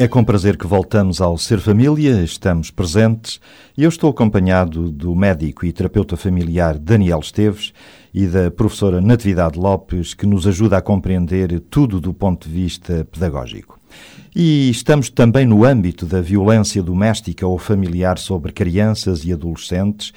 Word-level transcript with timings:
É 0.00 0.08
com 0.08 0.24
prazer 0.24 0.56
que 0.56 0.66
voltamos 0.66 1.20
ao 1.20 1.36
Ser 1.36 1.60
Família, 1.60 2.22
estamos 2.22 2.70
presentes 2.70 3.38
e 3.76 3.82
eu 3.82 3.88
estou 3.90 4.08
acompanhado 4.08 4.90
do 4.90 5.14
médico 5.14 5.66
e 5.66 5.72
terapeuta 5.74 6.16
familiar 6.16 6.78
Daniel 6.78 7.18
Esteves 7.18 7.74
e 8.14 8.26
da 8.26 8.50
professora 8.50 8.98
Natividade 8.98 9.58
Lopes, 9.58 10.14
que 10.14 10.24
nos 10.24 10.46
ajuda 10.46 10.78
a 10.78 10.80
compreender 10.80 11.60
tudo 11.68 12.00
do 12.00 12.14
ponto 12.14 12.48
de 12.48 12.54
vista 12.54 13.06
pedagógico. 13.12 13.78
E 14.34 14.70
estamos 14.70 15.10
também 15.10 15.44
no 15.44 15.66
âmbito 15.66 16.06
da 16.06 16.22
violência 16.22 16.82
doméstica 16.82 17.46
ou 17.46 17.58
familiar 17.58 18.16
sobre 18.16 18.52
crianças 18.52 19.22
e 19.26 19.34
adolescentes, 19.34 20.14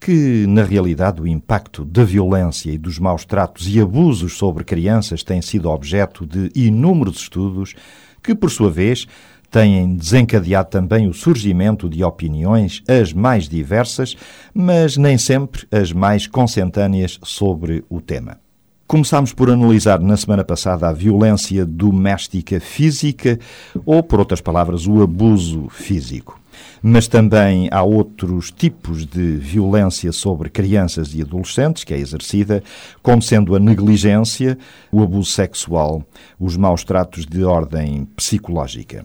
que, 0.00 0.46
na 0.48 0.64
realidade, 0.64 1.22
o 1.22 1.28
impacto 1.28 1.84
da 1.84 2.02
violência 2.02 2.72
e 2.72 2.76
dos 2.76 2.98
maus 2.98 3.24
tratos 3.24 3.72
e 3.72 3.80
abusos 3.80 4.36
sobre 4.36 4.64
crianças 4.64 5.22
tem 5.22 5.40
sido 5.40 5.70
objeto 5.70 6.26
de 6.26 6.50
inúmeros 6.56 7.18
estudos 7.18 7.76
que, 8.22 8.34
por 8.34 8.50
sua 8.50 8.70
vez, 8.70 9.06
têm 9.50 9.94
desencadeado 9.94 10.70
também 10.70 11.06
o 11.06 11.12
surgimento 11.12 11.88
de 11.88 12.02
opiniões 12.02 12.82
as 12.88 13.12
mais 13.12 13.48
diversas, 13.48 14.16
mas 14.54 14.96
nem 14.96 15.18
sempre 15.18 15.66
as 15.70 15.92
mais 15.92 16.26
consentâneas 16.26 17.18
sobre 17.22 17.84
o 17.90 18.00
tema. 18.00 18.38
Começámos 18.86 19.32
por 19.32 19.50
analisar 19.50 20.00
na 20.00 20.16
semana 20.16 20.44
passada 20.44 20.88
a 20.88 20.92
violência 20.92 21.64
doméstica 21.64 22.60
física, 22.60 23.38
ou, 23.86 24.02
por 24.02 24.18
outras 24.18 24.40
palavras, 24.40 24.86
o 24.86 25.02
abuso 25.02 25.68
físico. 25.70 26.41
Mas 26.82 27.08
também 27.08 27.68
há 27.70 27.82
outros 27.82 28.50
tipos 28.50 29.06
de 29.06 29.36
violência 29.36 30.12
sobre 30.12 30.50
crianças 30.50 31.14
e 31.14 31.22
adolescentes 31.22 31.84
que 31.84 31.94
é 31.94 31.98
exercida, 31.98 32.62
como 33.02 33.22
sendo 33.22 33.54
a 33.54 33.60
negligência, 33.60 34.58
o 34.90 35.02
abuso 35.02 35.30
sexual, 35.30 36.04
os 36.38 36.56
maus 36.56 36.84
tratos 36.84 37.24
de 37.26 37.44
ordem 37.44 38.06
psicológica. 38.16 39.04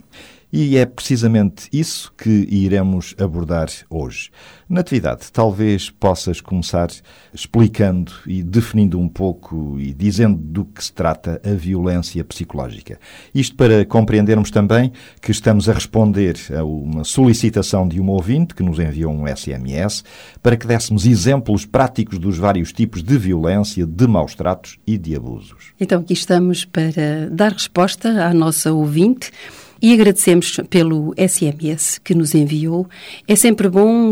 E 0.52 0.78
é 0.78 0.86
precisamente 0.86 1.68
isso 1.74 2.14
que 2.18 2.48
iremos 2.50 3.14
abordar 3.20 3.68
hoje. 3.90 4.32
Natividade, 4.70 5.32
talvez 5.32 5.90
possas 5.90 6.42
começar 6.42 6.90
explicando 7.34 8.12
e 8.26 8.44
definindo 8.44 9.00
um 9.00 9.08
pouco 9.08 9.78
e 9.80 9.94
dizendo 9.94 10.38
do 10.38 10.66
que 10.66 10.84
se 10.84 10.92
trata 10.92 11.42
a 11.42 11.54
violência 11.54 12.22
psicológica. 12.26 13.00
Isto 13.34 13.56
para 13.56 13.86
compreendermos 13.86 14.52
também 14.52 14.92
que 15.22 15.32
estamos 15.32 15.70
a 15.70 15.74
responder 15.74 16.36
a 16.54 16.66
uma 16.66 17.06
solicitação 17.06 17.88
de 17.88 17.98
uma 18.02 18.12
ouvinte 18.12 18.54
que 18.54 18.62
nos 18.62 18.78
enviou 18.78 19.14
um 19.14 19.26
SMS 19.26 20.04
para 20.44 20.58
que 20.58 20.68
dessemos 20.68 21.06
exemplos 21.06 21.66
práticos 21.66 22.20
dos 22.20 22.38
vários 22.38 22.74
tipos 22.74 23.02
de 23.02 23.18
violência, 23.18 23.86
de 23.86 24.08
maus 24.08 24.36
tratos 24.36 24.78
e 24.86 24.98
de 24.98 25.16
abusos. 25.16 25.72
Então 25.80 26.02
aqui 26.02 26.12
estamos 26.12 26.66
para 26.66 27.30
dar 27.32 27.54
resposta 27.54 28.26
à 28.26 28.34
nossa 28.34 28.74
ouvinte. 28.74 29.32
E 29.80 29.94
agradecemos 29.94 30.60
pelo 30.72 31.14
SMS 31.16 32.00
que 32.00 32.16
nos 32.16 32.34
enviou. 32.34 32.88
É 33.28 33.36
sempre 33.36 33.70
bom 33.70 34.12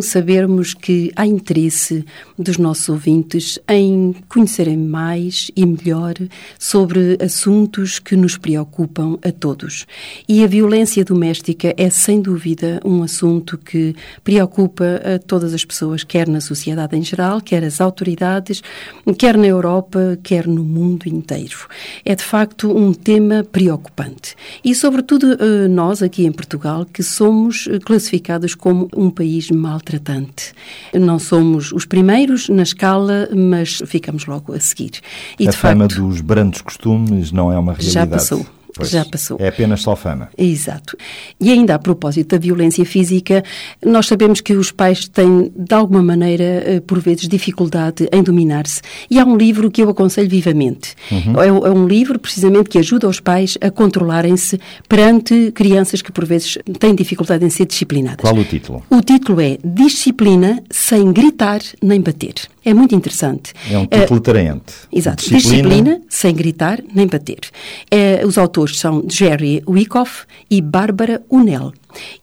que 0.74 1.12
há 1.16 1.26
interesse 1.26 2.06
dos 2.38 2.58
nossos 2.58 2.90
ouvintes 2.90 3.60
em 3.68 4.16
conhecerem 4.28 4.78
mais 4.78 5.52
e 5.56 5.66
melhor 5.66 6.14
sobre 6.60 7.18
assuntos 7.22 8.00
que 8.00 8.16
nos 8.16 8.38
preocupam 8.38 9.18
a 9.24 9.32
todos. 9.32 9.86
E 10.28 10.44
a 10.44 10.48
violência 10.48 11.04
doméstica 11.04 11.74
é, 11.78 11.90
sem 11.90 12.22
dúvida, 12.22 12.80
um 12.84 13.04
assunto 13.04 13.58
que 13.58 13.96
preocupa 14.24 15.02
a 15.04 15.20
todas 15.20 15.54
as 15.54 15.66
pessoas, 15.66 16.04
quer 16.04 16.28
na 16.28 16.42
sociedade 16.42 16.96
em 16.96 17.04
geral, 17.04 17.42
quer 17.42 17.64
as 17.64 17.82
autoridades, 17.82 18.62
quer 19.18 19.38
na 19.38 19.48
Europa, 19.48 20.18
quer 20.24 20.48
no 20.48 20.64
mundo 20.64 21.08
inteiro. 21.08 21.68
É, 22.04 22.16
de 22.16 22.24
facto, 22.24 22.76
um 22.76 22.94
tema 22.94 23.44
preocupante. 23.44 24.36
E, 24.64 24.74
sobretudo, 24.76 25.34
eh, 25.34 25.68
nós 25.68 26.02
aqui 26.02 26.26
em 26.26 26.32
Portugal 26.32 26.86
que 26.86 27.04
somos 27.04 27.68
classificados 27.86 28.56
como 28.56 28.90
um 28.96 29.10
país 29.10 29.50
maltratante. 29.50 30.35
Não 30.94 31.20
somos 31.20 31.72
os 31.72 31.86
primeiros 31.86 32.50
na 32.50 32.64
escala, 32.64 33.30
mas 33.36 33.82
ficamos 33.86 34.26
logo 34.26 34.54
a 34.54 34.60
seguir. 34.60 34.92
E, 35.40 35.48
a 35.48 35.52
fama 35.52 35.88
facto, 35.88 36.02
dos 36.02 36.22
brandos 36.22 36.62
costumes 36.62 37.32
não 37.32 37.52
é 37.52 37.58
uma 37.58 37.74
realidade. 37.74 37.94
Já 37.94 38.08
passou. 38.08 38.46
Pois, 38.76 38.90
já 38.90 39.06
passou. 39.06 39.38
É 39.40 39.48
apenas 39.48 39.82
só 39.82 39.96
fama. 39.96 40.30
Exato. 40.38 40.98
E 41.40 41.50
ainda 41.52 41.76
a 41.76 41.80
propósito 41.80 42.36
da 42.36 42.38
violência 42.38 42.86
física, 42.86 43.44
nós 43.84 44.06
sabemos 44.06 44.42
que 44.42 44.54
os 44.54 44.70
pais 44.72 45.08
têm, 45.08 45.52
de 45.56 45.74
alguma 45.74 46.04
maneira, 46.04 46.44
eh, 46.44 46.80
por 46.86 47.00
vezes, 47.00 47.28
dificuldade 47.28 48.08
em 48.12 48.22
dominar-se. 48.22 48.82
E 49.10 49.18
há 49.18 49.26
um 49.26 49.38
livro 49.38 49.72
que 49.72 49.82
eu 49.82 49.90
aconselho 49.90 50.30
vivamente. 50.30 50.94
Uhum. 51.10 51.42
É, 51.42 51.48
é, 51.48 51.72
um 51.72 51.88
livro, 51.88 52.20
precisamente, 52.20 52.70
que 52.70 52.78
ajuda 52.78 53.08
os 53.08 53.22
pais 53.22 53.58
a 53.62 53.72
controlarem-se 53.72 54.60
perante 54.90 55.52
crianças 55.54 56.02
que, 56.02 56.12
por 56.12 56.26
vezes, 56.26 56.58
têm 56.78 56.94
dificuldade 56.94 57.46
em 57.46 57.50
ser 57.50 57.66
disciplinadas. 57.66 58.22
Qual 58.22 58.36
o 58.36 58.44
título? 58.44 58.84
O 58.90 59.02
título 59.02 59.40
é 59.40 59.58
Disciplina 59.64 60.62
sem 60.70 61.14
gritar 61.14 61.62
nem 61.82 62.02
bater. 62.02 62.34
É 62.66 62.74
muito 62.74 62.96
interessante. 62.96 63.54
É 63.70 63.78
um 63.78 63.86
título 63.86 64.20
atraente. 64.20 64.74
Exato. 64.92 65.24
Disciplina, 65.24 65.70
Disciplina 65.70 66.02
sem 66.10 66.36
gritar 66.36 66.82
nem 66.94 67.08
bater. 67.08 67.40
É, 67.92 68.26
os 68.26 68.38
autores 68.38 68.56
autores 68.66 68.80
são 68.80 69.04
Jerry 69.08 69.62
Wyckoff 69.68 70.26
e 70.50 70.62
Bárbara 70.62 71.22
Unel. 71.30 71.74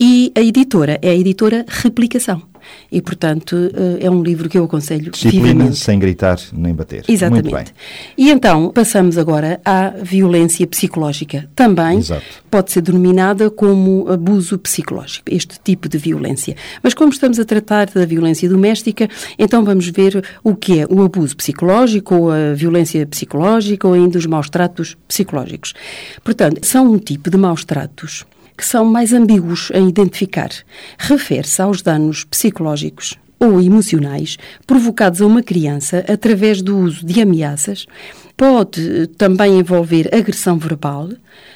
E 0.00 0.32
a 0.34 0.40
editora 0.40 0.98
é 1.02 1.10
a 1.10 1.14
editora 1.14 1.64
Replicação. 1.68 2.51
E, 2.90 3.00
portanto, 3.00 3.56
eh, 3.74 4.06
é 4.06 4.10
um 4.10 4.22
livro 4.22 4.48
que 4.48 4.58
eu 4.58 4.64
aconselho 4.64 5.10
Disciplina 5.10 5.46
vivamente. 5.46 5.76
sem 5.76 5.98
gritar 5.98 6.38
nem 6.52 6.74
bater. 6.74 7.04
Exatamente. 7.08 7.72
E 8.16 8.30
então, 8.30 8.70
passamos 8.70 9.16
agora 9.16 9.60
à 9.64 9.90
violência 10.02 10.66
psicológica. 10.66 11.48
Também 11.54 11.98
Exato. 11.98 12.22
pode 12.50 12.70
ser 12.72 12.82
denominada 12.82 13.50
como 13.50 14.08
abuso 14.10 14.58
psicológico, 14.58 15.24
este 15.30 15.58
tipo 15.62 15.88
de 15.88 15.98
violência. 15.98 16.56
Mas 16.82 16.94
como 16.94 17.10
estamos 17.12 17.38
a 17.38 17.44
tratar 17.44 17.86
da 17.86 18.04
violência 18.04 18.48
doméstica, 18.48 19.08
então 19.38 19.64
vamos 19.64 19.88
ver 19.88 20.22
o 20.44 20.54
que 20.54 20.80
é 20.80 20.86
o 20.88 21.02
abuso 21.02 21.36
psicológico, 21.36 22.14
ou 22.14 22.30
a 22.30 22.54
violência 22.54 23.06
psicológica, 23.06 23.88
ou 23.88 23.94
ainda 23.94 24.18
os 24.18 24.26
maus 24.26 24.50
tratos 24.50 24.96
psicológicos. 25.08 25.74
Portanto, 26.22 26.64
são 26.64 26.92
um 26.92 26.98
tipo 26.98 27.30
de 27.30 27.36
maus 27.36 27.64
tratos 27.64 28.24
que 28.62 28.66
são 28.68 28.84
mais 28.84 29.12
ambíguos 29.12 29.72
em 29.74 29.88
identificar. 29.88 30.50
Refere-se 30.96 31.60
aos 31.60 31.82
danos 31.82 32.22
psicológicos 32.22 33.18
ou 33.40 33.60
emocionais 33.60 34.38
provocados 34.64 35.20
a 35.20 35.26
uma 35.26 35.42
criança 35.42 36.04
através 36.08 36.62
do 36.62 36.78
uso 36.78 37.04
de 37.04 37.20
ameaças, 37.20 37.86
pode 38.42 39.06
também 39.16 39.60
envolver 39.60 40.12
agressão 40.12 40.58
verbal, 40.58 41.08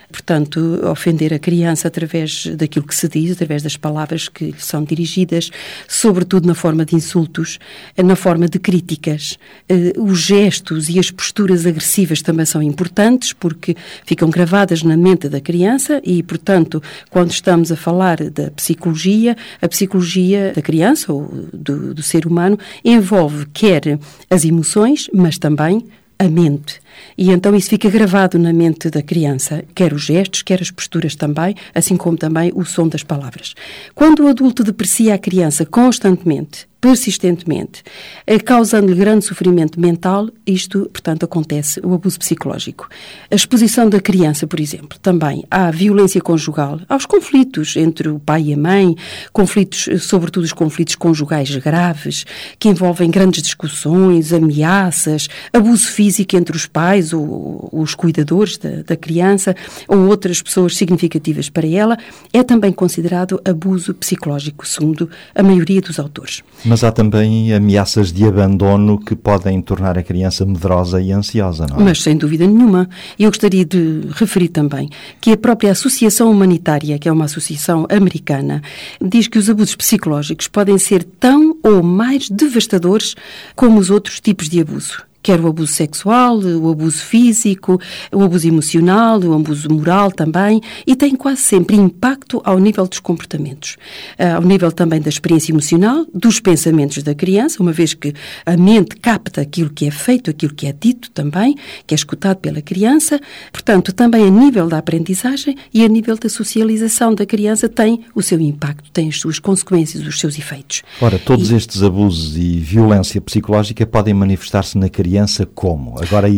portanto, 0.09 0.81
ofender 0.85 1.35
a 1.35 1.39
criança 1.41 1.89
através 1.89 2.47
daquilo 2.47 2.87
que 2.87 2.95
se 2.95 3.09
diz, 3.09 3.33
através 3.33 3.61
das 3.61 3.77
palavras 3.77 4.29
que 4.29 4.45
lhe 4.45 4.55
são 4.57 4.85
dirigidas, 4.85 5.51
sobretudo 5.89 6.47
na 6.47 6.55
forma 6.55 6.85
de 6.85 6.95
insultos, 6.95 7.59
na 7.99 8.15
forma 8.15 8.49
de 8.49 8.61
críticas. 8.61 9.37
Eh, 9.69 9.95
os 9.99 10.21
gestos 10.21 10.89
e 10.89 11.01
as 11.01 11.11
posturas 11.11 11.67
agressivas 11.67 12.23
também 12.23 12.47
são 12.47 12.63
importantes 12.63 13.33
porque 13.33 13.75
ficam 14.05 14.31
gravadas 14.31 14.85
na 14.85 14.97
mente 14.97 15.29
da 15.29 15.41
criança 15.41 16.01
e, 16.05 16.23
portanto, 16.23 16.81
quando 17.11 17.33
estamos 17.33 17.73
a 17.73 17.77
falar 17.77 18.31
da 18.31 18.53
psicologia, 18.53 19.37
a 19.61 19.67
psicologia 19.67 20.53
da 20.55 20.63
criança 20.63 21.13
ou 21.13 21.49
do, 21.53 21.93
do 21.93 22.03
ser 22.05 22.29
humano 22.29 22.57
envolve 22.85 23.45
quer 23.47 23.99
as 24.31 24.45
emoções, 24.45 25.11
mas 25.13 25.37
também 25.37 25.85
a 26.19 26.29
mente. 26.29 26.81
E 27.17 27.31
então 27.31 27.55
isso 27.55 27.71
fica 27.71 27.89
gravado 27.89 28.39
na 28.39 28.53
mente 28.53 28.91
da 28.91 29.03
criança, 29.03 29.65
quer 29.75 29.93
os 29.93 30.03
gestos, 30.03 30.43
quer 30.43 30.61
as 30.61 30.71
posturas 30.71 31.15
também, 31.15 31.55
assim 31.75 31.97
como 31.97 32.17
também 32.17 32.53
o 32.55 32.65
som 32.65 32.89
das 32.89 33.03
palavras. 33.03 33.55
Quando 33.95 34.25
o 34.25 34.29
adulto 34.29 34.63
deprecia 34.63 35.15
a 35.15 35.19
criança 35.19 35.65
constantemente, 35.65 36.67
persistentemente, 36.87 37.83
eh, 38.25 38.39
causando-lhe 38.39 38.95
grande 38.95 39.25
sofrimento 39.25 39.81
mental, 39.81 40.29
isto, 40.47 40.89
portanto, 40.93 41.25
acontece, 41.25 41.81
o 41.83 41.93
abuso 41.95 42.17
psicológico. 42.17 42.87
A 43.29 43.35
exposição 43.35 43.89
da 43.89 43.99
criança, 43.99 44.47
por 44.47 44.61
exemplo, 44.61 44.97
também 45.01 45.43
à 45.51 45.69
violência 45.73 46.21
conjugal, 46.21 46.79
aos 46.89 47.05
conflitos 47.05 47.77
entre 47.77 48.09
o 48.09 48.21
pai 48.21 48.43
e 48.43 48.55
a 48.55 48.57
mãe, 48.57 48.95
conflitos, 49.33 49.89
eh, 49.89 49.99
sobretudo 49.99 50.45
os 50.45 50.53
conflitos 50.53 50.95
conjugais 50.95 51.55
graves, 51.57 52.25
que 52.57 52.69
envolvem 52.69 53.11
grandes 53.11 53.43
discussões, 53.43 54.33
ameaças, 54.33 55.29
abuso 55.53 55.89
físico 55.89 56.37
entre 56.37 56.55
os 56.55 56.67
pais 56.67 56.86
ou 57.13 57.69
os 57.73 57.95
cuidadores 57.97 58.57
da, 58.59 58.83
da 58.87 58.97
criança 58.97 59.57
ou 59.89 60.07
outras 60.07 60.41
pessoas 60.41 60.77
significativas 60.77 61.49
para 61.49 61.67
ela, 61.67 61.97
é 62.33 62.45
também 62.45 62.73
considerado 62.73 63.41
abuso 63.45 63.93
psicológico, 63.93 64.67
segundo 64.67 65.11
a 65.35 65.43
maioria 65.43 65.81
dos 65.81 65.99
autores. 65.99 66.45
Mas 66.65 66.77
Mas 66.77 66.85
há 66.85 66.93
também 66.93 67.55
ameaças 67.55 68.13
de 68.13 68.23
abandono 68.27 68.99
que 68.99 69.17
podem 69.17 69.63
tornar 69.63 69.97
a 69.97 70.03
criança 70.03 70.45
medrosa 70.45 71.01
e 71.01 71.11
ansiosa, 71.11 71.67
não 71.67 71.81
é? 71.81 71.85
Mas 71.85 72.03
sem 72.03 72.15
dúvida 72.15 72.47
nenhuma. 72.47 72.87
Eu 73.19 73.31
gostaria 73.31 73.65
de 73.65 74.03
referir 74.13 74.49
também 74.49 74.91
que 75.19 75.33
a 75.33 75.39
própria 75.39 75.73
Associação 75.73 76.31
Humanitária, 76.31 76.99
que 76.99 77.09
é 77.09 77.13
uma 77.13 77.25
associação 77.25 77.87
americana, 77.89 78.61
diz 79.01 79.27
que 79.27 79.39
os 79.39 79.49
abusos 79.49 79.75
psicológicos 79.75 80.49
podem 80.49 80.77
ser 80.77 81.03
tão 81.03 81.57
ou 81.63 81.83
mais 81.83 82.29
devastadores 82.29 83.15
como 83.55 83.81
os 83.81 83.89
outros 83.89 84.21
tipos 84.21 84.47
de 84.51 84.61
abuso 84.61 85.06
quer 85.27 85.41
o 85.41 85.49
abuso 85.49 85.73
sexual, 85.73 86.39
o 86.39 86.71
abuso 86.71 86.99
físico, 86.99 87.81
o 88.13 88.23
abuso 88.23 88.47
emocional, 88.47 89.19
o 89.19 89.35
abuso 89.35 89.69
moral 89.69 90.13
também, 90.13 90.61
e 90.87 90.95
tem 90.95 91.17
quase 91.17 91.41
sempre 91.41 91.75
impacto 91.75 92.41
ao 92.45 92.61
nível 92.61 92.87
dos 92.87 93.01
comportamentos, 93.01 93.77
eh, 94.19 94.31
ao 94.31 94.43
nível 94.43 94.71
também 94.71 95.01
da 95.01 95.09
experiência 95.09 95.51
emocional, 95.51 96.07
dos 96.15 96.39
pensamentos 96.39 97.03
da 97.03 97.13
criança, 97.13 97.61
uma 97.61 97.73
vez 97.73 97.93
que 97.93 98.15
a 98.47 98.57
mente 98.57 98.95
capta 98.99 99.41
aquilo 99.41 99.69
que 99.69 99.89
é 99.89 99.91
feito, 99.91 100.31
aquilo 100.31 100.55
que 100.55 100.69
é 100.69 100.73
dito 100.73 101.11
também, 101.11 101.57
que 101.85 101.93
é 101.93 101.97
escutado 101.97 102.37
pela 102.37 102.63
criança, 102.63 103.19
portanto, 103.51 103.93
também 103.93 104.29
a 104.29 104.31
nível 104.31 104.69
da 104.69 104.79
aprendizagem 104.79 105.57
e 105.75 105.85
a 105.85 105.89
nível 105.89 106.17
da 106.17 106.29
socialização 106.29 107.13
da 107.13 107.27
criança 107.27 107.69
tem 107.69 108.05
o 108.15 108.23
seu 108.23 108.39
impacto, 108.41 108.93
tem 108.93 109.09
as 109.09 109.19
suas 109.19 109.41
consequências, 109.41 110.07
os 110.07 110.21
seus 110.21 110.39
efeitos. 110.39 110.85
Ora, 111.01 111.19
todos 111.19 111.51
e... 111.51 111.57
estes 111.57 111.83
abusos 111.83 112.37
e 112.37 112.61
violência 112.61 113.21
psicológica 113.21 113.85
podem 113.85 114.15
manifestar-se 114.15 114.79
na 114.79 114.89
criança 114.89 115.16
criança 115.17 115.47
como? 115.47 115.97
Agora 116.01 116.29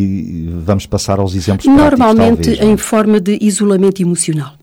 vamos 0.64 0.86
passar 0.86 1.19
aos 1.19 1.34
exemplos 1.34 1.66
Normalmente 1.66 2.50
talvez, 2.50 2.60
em 2.60 2.76
forma 2.76 3.20
de 3.20 3.38
isolamento 3.40 4.00
emocional. 4.00 4.54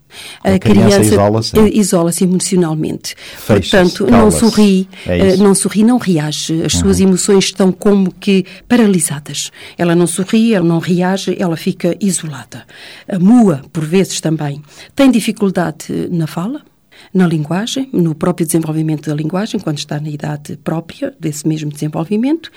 A, 0.42 0.54
a 0.54 0.60
criança, 0.60 0.98
criança 0.98 1.14
isola-se 1.14 1.78
isola 1.78 2.12
emocionalmente. 2.22 3.16
Portanto, 3.46 4.08
não 4.10 4.32
sorri, 4.32 4.88
é 5.06 5.36
não 5.36 5.54
sorri, 5.54 5.84
não 5.84 5.98
reage. 5.98 6.64
As 6.64 6.74
uhum. 6.76 6.80
suas 6.80 7.02
emoções 7.02 7.46
estão 7.46 7.70
como 7.70 8.14
que 8.14 8.46
paralisadas. 8.70 9.52
Ela 9.78 9.94
não 9.94 10.08
sorri, 10.08 10.54
ela 10.54 10.66
não 10.66 10.80
reage, 10.80 11.36
ela 11.38 11.58
fica 11.58 11.98
isolada. 12.00 12.64
A 13.10 13.20
mua, 13.20 13.62
por 13.74 13.84
vezes 13.84 14.22
também, 14.22 14.62
tem 14.96 15.12
dificuldade 15.12 16.08
na 16.10 16.28
fala, 16.28 16.62
na 17.14 17.28
linguagem, 17.28 17.90
no 17.92 18.14
próprio 18.14 18.46
desenvolvimento 18.46 19.10
da 19.10 19.16
linguagem, 19.16 19.60
quando 19.60 19.78
está 19.78 20.00
na 20.00 20.10
idade 20.10 20.58
própria 20.64 21.14
desse 21.20 21.48
mesmo 21.48 21.72
desenvolvimento, 21.72 22.52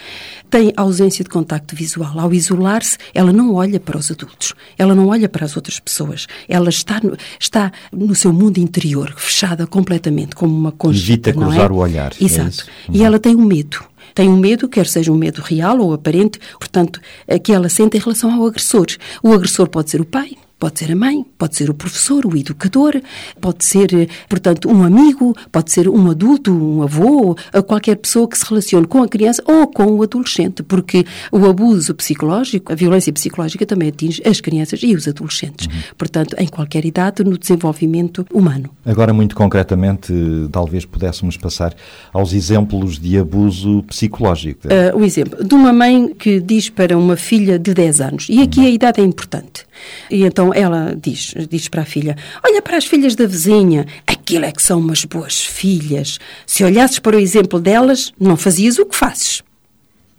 tem 0.50 0.72
ausência 0.76 1.22
de 1.22 1.30
contacto 1.30 1.74
visual. 1.74 2.18
Ao 2.18 2.32
isolar-se, 2.32 2.98
ela 3.14 3.32
não 3.32 3.54
olha 3.54 3.78
para 3.78 3.98
os 3.98 4.10
adultos, 4.10 4.54
ela 4.76 4.94
não 4.94 5.08
olha 5.08 5.28
para 5.28 5.44
as 5.44 5.56
outras 5.56 5.78
pessoas, 5.78 6.26
ela 6.48 6.68
está 6.68 7.00
no, 7.00 7.16
está 7.38 7.72
no 7.92 8.14
seu 8.14 8.32
mundo 8.32 8.58
interior, 8.58 9.14
fechada 9.16 9.66
completamente, 9.66 10.34
como 10.34 10.56
uma 10.56 10.72
conchita, 10.72 11.30
Evita 11.30 11.32
cruzar 11.32 11.70
é? 11.70 11.72
o 11.72 11.76
olhar. 11.76 12.12
É 12.20 12.24
Exato. 12.24 12.66
É 12.88 12.96
e 12.96 13.02
ela 13.02 13.18
tem 13.18 13.34
um 13.34 13.44
medo 13.44 13.84
tem 14.14 14.28
um 14.28 14.36
medo, 14.36 14.68
quer 14.68 14.84
seja 14.86 15.12
um 15.12 15.16
medo 15.16 15.40
real 15.40 15.78
ou 15.78 15.92
aparente, 15.92 16.40
portanto, 16.58 17.00
que 17.44 17.52
ela 17.52 17.68
sente 17.68 17.96
em 17.96 18.00
relação 18.00 18.34
ao 18.34 18.44
agressor. 18.48 18.86
O 19.22 19.32
agressor 19.32 19.68
pode 19.68 19.90
ser 19.90 20.00
o 20.00 20.04
pai, 20.04 20.36
Pode 20.58 20.80
ser 20.80 20.90
a 20.90 20.96
mãe, 20.96 21.24
pode 21.36 21.56
ser 21.56 21.70
o 21.70 21.74
professor, 21.74 22.26
o 22.26 22.36
educador, 22.36 23.00
pode 23.40 23.64
ser, 23.64 24.08
portanto, 24.28 24.68
um 24.68 24.82
amigo, 24.82 25.32
pode 25.52 25.70
ser 25.70 25.88
um 25.88 26.10
adulto, 26.10 26.52
um 26.52 26.82
avô, 26.82 27.36
qualquer 27.66 27.94
pessoa 27.96 28.28
que 28.28 28.36
se 28.36 28.44
relacione 28.44 28.86
com 28.86 29.00
a 29.00 29.08
criança 29.08 29.40
ou 29.46 29.68
com 29.68 29.84
o 29.84 30.02
adolescente, 30.02 30.64
porque 30.64 31.04
o 31.30 31.46
abuso 31.46 31.94
psicológico, 31.94 32.72
a 32.72 32.74
violência 32.74 33.12
psicológica 33.12 33.64
também 33.64 33.88
atinge 33.88 34.20
as 34.26 34.40
crianças 34.40 34.80
e 34.82 34.96
os 34.96 35.06
adolescentes. 35.06 35.66
Uhum. 35.66 35.80
Portanto, 35.96 36.34
em 36.36 36.48
qualquer 36.48 36.84
idade, 36.84 37.22
no 37.22 37.38
desenvolvimento 37.38 38.26
humano. 38.34 38.70
Agora, 38.84 39.12
muito 39.12 39.36
concretamente, 39.36 40.12
talvez 40.50 40.84
pudéssemos 40.84 41.36
passar 41.36 41.72
aos 42.12 42.32
exemplos 42.32 42.98
de 42.98 43.16
abuso 43.16 43.84
psicológico. 43.84 44.66
Uh, 44.66 44.98
o 44.98 45.04
exemplo 45.04 45.44
de 45.44 45.54
uma 45.54 45.72
mãe 45.72 46.12
que 46.18 46.40
diz 46.40 46.68
para 46.68 46.98
uma 46.98 47.16
filha 47.16 47.60
de 47.60 47.72
10 47.72 48.00
anos, 48.00 48.26
e 48.28 48.42
aqui 48.42 48.60
uhum. 48.60 48.66
a 48.66 48.70
idade 48.70 49.00
é 49.00 49.04
importante. 49.04 49.67
E 50.10 50.24
então 50.24 50.52
ela 50.54 50.96
diz, 51.00 51.34
diz 51.48 51.68
para 51.68 51.82
a 51.82 51.86
filha: 51.86 52.16
Olha 52.44 52.62
para 52.62 52.76
as 52.76 52.84
filhas 52.84 53.14
da 53.14 53.26
vizinha, 53.26 53.86
aquilo 54.06 54.44
é 54.44 54.52
que 54.52 54.62
são 54.62 54.78
umas 54.78 55.04
boas 55.04 55.44
filhas. 55.44 56.18
Se 56.46 56.64
olhasses 56.64 56.98
para 56.98 57.16
o 57.16 57.20
exemplo 57.20 57.60
delas, 57.60 58.12
não 58.18 58.36
fazias 58.36 58.78
o 58.78 58.86
que 58.86 58.96
fazes. 58.96 59.42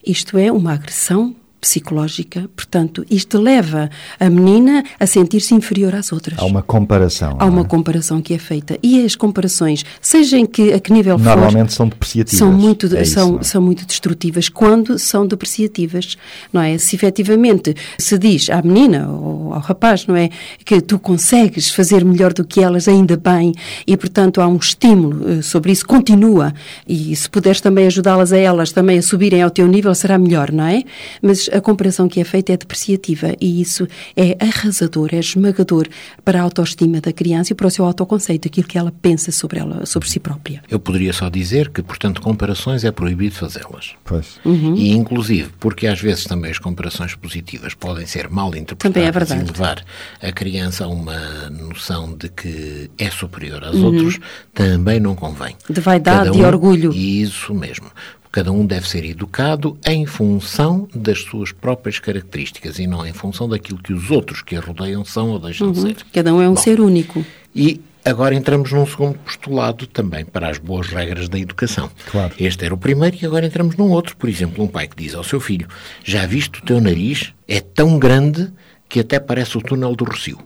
Isto 0.05 0.37
é 0.37 0.51
uma 0.51 0.73
agressão 0.73 1.35
psicológica, 1.59 2.49
portanto, 2.55 3.05
isto 3.09 3.39
leva 3.39 3.89
a 4.19 4.29
menina 4.29 4.83
a 4.99 5.05
sentir-se 5.05 5.53
inferior 5.53 5.93
às 5.93 6.11
outras. 6.11 6.39
Há 6.39 6.45
uma 6.45 6.61
comparação. 6.61 7.35
Há 7.39 7.45
uma 7.45 7.61
é? 7.61 7.65
comparação 7.65 8.21
que 8.21 8.33
é 8.33 8.37
feita. 8.37 8.77
E 8.81 9.03
as 9.03 9.15
comparações, 9.15 9.83
seja 10.01 10.37
em 10.37 10.45
que, 10.45 10.73
a 10.73 10.79
que 10.79 10.93
nível 10.93 11.17
Normalmente 11.17 11.69
for, 11.69 11.75
são 11.75 11.89
depreciativas. 11.89 12.39
São 12.39 12.51
muito, 12.51 12.85
é 12.95 13.03
são, 13.03 13.29
isso, 13.31 13.39
é? 13.39 13.43
são 13.43 13.61
muito 13.61 13.85
destrutivas 13.85 14.47
quando 14.47 14.97
são 14.97 15.27
depreciativas, 15.27 16.17
não 16.51 16.61
é? 16.61 16.77
Se 16.77 16.95
efetivamente 16.95 17.75
se 17.97 18.17
diz 18.17 18.49
à 18.49 18.61
menina 18.61 19.09
ou 19.09 19.53
ao 19.53 19.59
rapaz, 19.59 20.07
não 20.07 20.15
é? 20.15 20.29
Que 20.63 20.81
tu 20.81 20.97
consegues 20.97 21.71
fazer 21.71 22.05
melhor 22.05 22.33
do 22.33 22.45
que 22.45 22.61
elas, 22.61 22.87
ainda 22.87 23.17
bem, 23.17 23.53
e 23.85 23.97
portanto 23.97 24.41
há 24.41 24.47
um 24.47 24.57
estímulo 24.57 25.29
eh, 25.29 25.41
sobre 25.41 25.71
isso, 25.71 25.85
continua. 25.85 26.53
E 26.87 27.15
se 27.15 27.29
puderes 27.29 27.59
também 27.59 27.87
ajudá-las 27.87 28.31
a 28.31 28.37
elas 28.37 28.71
também 28.71 28.99
a 28.99 29.01
subirem 29.01 29.41
ao 29.41 29.49
teu 29.49 29.67
nível, 29.67 29.93
será 29.93 30.17
melhor, 30.17 30.51
não 30.51 30.65
é? 30.65 30.83
Mas 31.21 31.48
a 31.51 31.61
comparação 31.61 32.07
que 32.07 32.19
é 32.19 32.23
feita 32.23 32.53
é 32.53 32.57
depreciativa 32.57 33.35
e 33.39 33.61
isso 33.61 33.87
é 34.15 34.37
arrasador, 34.39 35.09
é 35.13 35.19
esmagador 35.19 35.87
para 36.23 36.39
a 36.39 36.43
autoestima 36.43 37.01
da 37.01 37.11
criança 37.11 37.53
e 37.53 37.55
para 37.55 37.67
o 37.67 37.71
seu 37.71 37.85
autoconceito, 37.85 38.47
aquilo 38.47 38.67
que 38.67 38.77
ela 38.77 38.91
pensa 39.01 39.31
sobre 39.31 39.59
ela, 39.59 39.85
sobre 39.85 40.09
si 40.09 40.19
própria. 40.19 40.61
Eu 40.69 40.79
poderia 40.79 41.13
só 41.13 41.29
dizer 41.29 41.69
que, 41.69 41.81
portanto, 41.81 42.21
comparações 42.21 42.83
é 42.83 42.91
proibido 42.91 43.35
fazê-las. 43.35 43.95
Pois. 44.03 44.39
Uhum. 44.45 44.75
E, 44.75 44.91
inclusive, 44.91 45.49
porque 45.59 45.87
às 45.87 45.99
vezes 45.99 46.25
também 46.25 46.51
as 46.51 46.59
comparações 46.59 47.15
positivas 47.15 47.73
podem 47.73 48.05
ser 48.05 48.29
mal 48.29 48.55
interpretadas 48.55 49.31
é 49.31 49.35
e 49.35 49.43
levar 49.43 49.83
a 50.21 50.31
criança 50.31 50.85
a 50.85 50.87
uma 50.87 51.49
noção 51.49 52.15
de 52.15 52.29
que 52.29 52.89
é 52.97 53.09
superior 53.09 53.63
aos 53.63 53.75
uhum. 53.75 53.85
outros, 53.85 54.19
também 54.53 54.99
não 54.99 55.15
convém. 55.15 55.55
De 55.69 55.81
vaidade 55.81 56.31
um, 56.31 56.41
e 56.41 56.45
orgulho. 56.45 56.91
Isso 56.93 57.53
mesmo. 57.53 57.87
Cada 58.31 58.51
um 58.51 58.65
deve 58.65 58.87
ser 58.87 59.03
educado 59.05 59.77
em 59.85 60.05
função 60.05 60.87
das 60.93 61.19
suas 61.21 61.51
próprias 61.51 61.97
características 61.97 62.77
e 62.77 62.85
não 62.85 63.05
em 63.05 63.13
função 63.13 63.49
daquilo 63.49 63.79
que 63.79 63.91
os 63.91 64.11
outros 64.11 64.43
que 64.43 64.55
a 64.55 64.59
rodeiam 64.59 65.03
são 65.03 65.29
ou 65.29 65.39
deixam 65.39 65.67
uhum. 65.67 65.73
de 65.73 65.81
ser. 65.81 65.95
Cada 66.13 66.33
um 66.33 66.41
é 66.41 66.47
um 66.47 66.53
Bom, 66.53 66.61
ser 66.61 66.79
único. 66.79 67.25
E 67.55 67.81
agora 68.05 68.35
entramos 68.35 68.71
num 68.71 68.85
segundo 68.85 69.17
postulado 69.17 69.87
também 69.87 70.23
para 70.23 70.47
as 70.47 70.59
boas 70.59 70.87
regras 70.87 71.27
da 71.27 71.39
educação. 71.39 71.89
Claro. 72.11 72.33
Este 72.39 72.65
era 72.65 72.73
o 72.73 72.77
primeiro 72.77 73.17
e 73.19 73.25
agora 73.25 73.47
entramos 73.47 73.75
num 73.75 73.89
outro. 73.89 74.15
Por 74.15 74.29
exemplo, 74.29 74.63
um 74.63 74.67
pai 74.67 74.87
que 74.87 74.95
diz 74.95 75.15
ao 75.15 75.23
seu 75.23 75.39
filho: 75.39 75.67
Já 76.03 76.27
viste 76.27 76.59
o 76.59 76.63
teu 76.63 76.79
nariz? 76.79 77.33
É 77.47 77.59
tão 77.59 77.97
grande 77.97 78.51
que 78.87 78.99
até 78.99 79.19
parece 79.19 79.57
o 79.57 79.61
túnel 79.61 79.95
do 79.95 80.05
Rocio. 80.05 80.39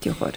Que 0.00 0.10
horror. 0.10 0.32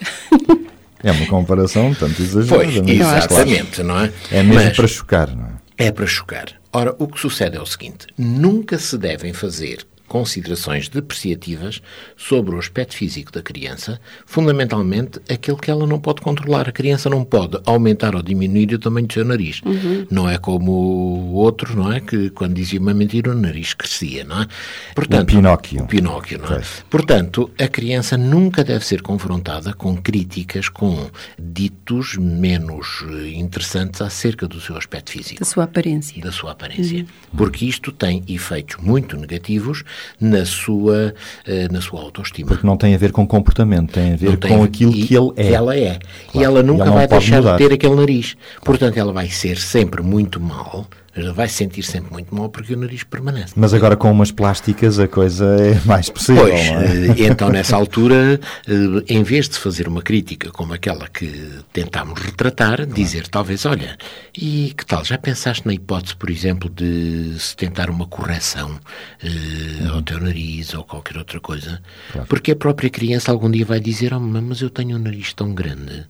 É 1.04 1.12
uma 1.12 1.26
comparação 1.26 1.96
tanto 1.96 2.22
exagerada. 2.22 2.64
Pois, 2.64 2.88
exatamente, 2.88 3.82
não 3.82 4.00
é? 4.00 4.14
É 4.32 4.44
mesmo 4.44 4.64
Mas, 4.64 4.76
para 4.76 4.88
chocar, 4.88 5.36
não 5.36 5.46
é? 5.48 5.61
É 5.84 5.92
para 5.92 6.06
chocar. 6.06 6.62
Ora, 6.72 6.96
o 7.00 7.08
que 7.08 7.20
sucede 7.20 7.58
é 7.58 7.60
o 7.60 7.66
seguinte: 7.66 8.06
nunca 8.16 8.78
se 8.78 8.96
devem 9.00 9.34
fazer 9.34 9.84
considerações 10.12 10.90
depreciativas 10.90 11.82
sobre 12.18 12.54
o 12.54 12.60
aspecto 12.60 12.98
físico 12.98 13.32
da 13.32 13.42
criança, 13.42 13.98
fundamentalmente 14.26 15.22
aquele 15.30 15.56
que 15.56 15.72
ela 15.72 15.88
não 15.88 16.02
pode 16.02 16.20
controlar. 16.20 16.68
A 16.68 16.72
criança 16.74 17.10
não 17.10 17.24
pode 17.24 17.58
aumentar 17.66 18.14
ou 18.14 18.22
diminuir 18.22 18.74
o 18.74 18.78
tamanho 18.78 19.08
do 19.08 19.14
seu 19.14 19.24
nariz. 19.24 19.62
Uhum. 19.66 20.06
Não 20.12 20.30
é 20.30 20.38
como 20.38 20.70
o 20.70 21.34
outro, 21.36 21.78
não 21.78 21.94
é? 21.94 22.02
Que 22.02 22.30
quando 22.32 22.56
dizia 22.56 22.78
uma 22.78 22.94
mentira 22.94 23.32
o 23.32 23.34
nariz 23.34 23.74
crescia, 23.74 24.26
não 24.26 24.42
é? 24.42 24.48
Portanto, 24.94 25.22
o 25.22 25.26
Pinóquio. 25.28 25.84
O 25.84 25.88
Pinóquio, 25.88 26.40
não 26.40 26.58
é? 26.58 26.62
Portanto, 26.90 27.50
a 27.58 27.70
criança 27.70 28.18
nunca 28.18 28.66
deve 28.66 28.86
ser 28.86 29.02
confrontada 29.02 29.74
com 29.74 29.96
críticas, 29.96 30.68
com 30.68 31.10
ditos 31.40 32.18
menos 32.18 33.06
eh, 33.08 33.30
interessantes 33.30 34.02
acerca 34.02 34.46
do 34.46 34.60
seu 34.60 34.76
aspecto 34.76 35.12
físico. 35.12 35.40
Da 35.40 35.46
sua 35.46 35.64
aparência. 35.64 36.22
Da 36.22 36.34
sua 36.34 36.52
aparência. 36.52 37.00
Uhum. 37.00 37.38
Porque 37.38 37.66
isto 37.66 37.94
tem 37.94 38.22
efeitos 38.28 38.76
muito 38.76 39.16
negativos 39.16 39.86
na 40.20 40.46
sua, 40.46 41.14
eh, 41.46 41.68
na 41.72 41.82
sua 41.82 42.02
autoestima. 42.02 42.48
Porque 42.48 42.66
não 42.66 42.78
tem 42.78 42.94
a 42.94 42.98
ver 42.98 43.12
com 43.12 43.26
comportamento, 43.26 43.94
tem 43.94 44.14
a 44.14 44.16
ver 44.16 44.38
tem 44.38 44.58
com 44.58 44.64
aquilo 44.64 44.92
que 44.92 45.16
ele 45.16 45.32
é. 45.36 45.52
Ela 45.54 45.76
é. 45.76 46.00
Claro. 46.00 46.00
E 46.36 46.44
ela 46.44 46.64
nunca 46.64 46.86
e 46.86 46.88
ela 46.88 46.96
vai 46.96 47.08
deixar 47.08 47.38
mudar. 47.38 47.58
de 47.58 47.68
ter 47.68 47.74
aquele 47.74 47.96
nariz. 47.96 48.36
Portanto, 48.64 48.98
ela 48.98 49.14
vai 49.14 49.30
ser 49.30 49.58
sempre 49.58 50.02
muito 50.02 50.40
mal 50.40 50.88
vai 51.34 51.48
se 51.48 51.56
sentir 51.56 51.84
sempre 51.84 52.12
muito 52.12 52.34
mal 52.34 52.50
porque 52.50 52.74
o 52.74 52.78
nariz 52.78 53.04
permanece. 53.04 53.54
Mas 53.56 53.74
agora 53.74 53.96
com 53.96 54.12
umas 54.12 54.32
plásticas 54.32 55.00
a 55.00 55.08
coisa 55.08 55.46
é 55.60 55.80
mais 55.86 56.10
possível. 56.10 56.44
Pois, 56.44 56.60
é? 56.60 56.70
Eh, 56.70 57.28
então 57.28 57.50
nessa 57.50 57.76
altura, 57.76 58.40
eh, 58.68 59.04
em 59.14 59.24
vez 59.24 59.50
de 59.50 59.58
fazer 59.58 59.88
uma 59.88 60.02
crítica 60.02 60.52
como 60.52 60.74
aquela 60.74 61.08
que 61.08 61.60
tentámos 61.74 62.20
retratar, 62.20 62.78
claro. 62.78 62.94
dizer 62.94 63.28
talvez, 63.28 63.66
olha, 63.66 63.98
e 64.38 64.74
que 64.78 64.86
tal, 64.86 65.04
já 65.04 65.18
pensaste 65.18 65.66
na 65.66 65.74
hipótese, 65.74 66.16
por 66.16 66.30
exemplo, 66.30 66.70
de 66.70 67.36
se 67.38 67.56
tentar 67.56 67.90
uma 67.90 68.08
correção 68.08 68.72
uh, 68.72 69.84
uhum. 69.84 69.94
ao 69.96 70.02
teu 70.02 70.20
nariz 70.20 70.74
ou 70.74 70.84
qualquer 70.84 71.18
outra 71.18 71.40
coisa? 71.40 71.82
Claro. 72.12 72.28
Porque 72.28 72.52
a 72.52 72.56
própria 72.56 72.90
criança 72.90 73.32
algum 73.32 73.50
dia 73.50 73.66
vai 73.66 73.80
dizer, 73.80 74.14
oh, 74.14 74.20
mas 74.20 74.62
eu 74.62 74.70
tenho 74.70 74.98
um 74.98 75.00
nariz 75.00 75.34
tão 75.34 75.54
grande 75.54 76.06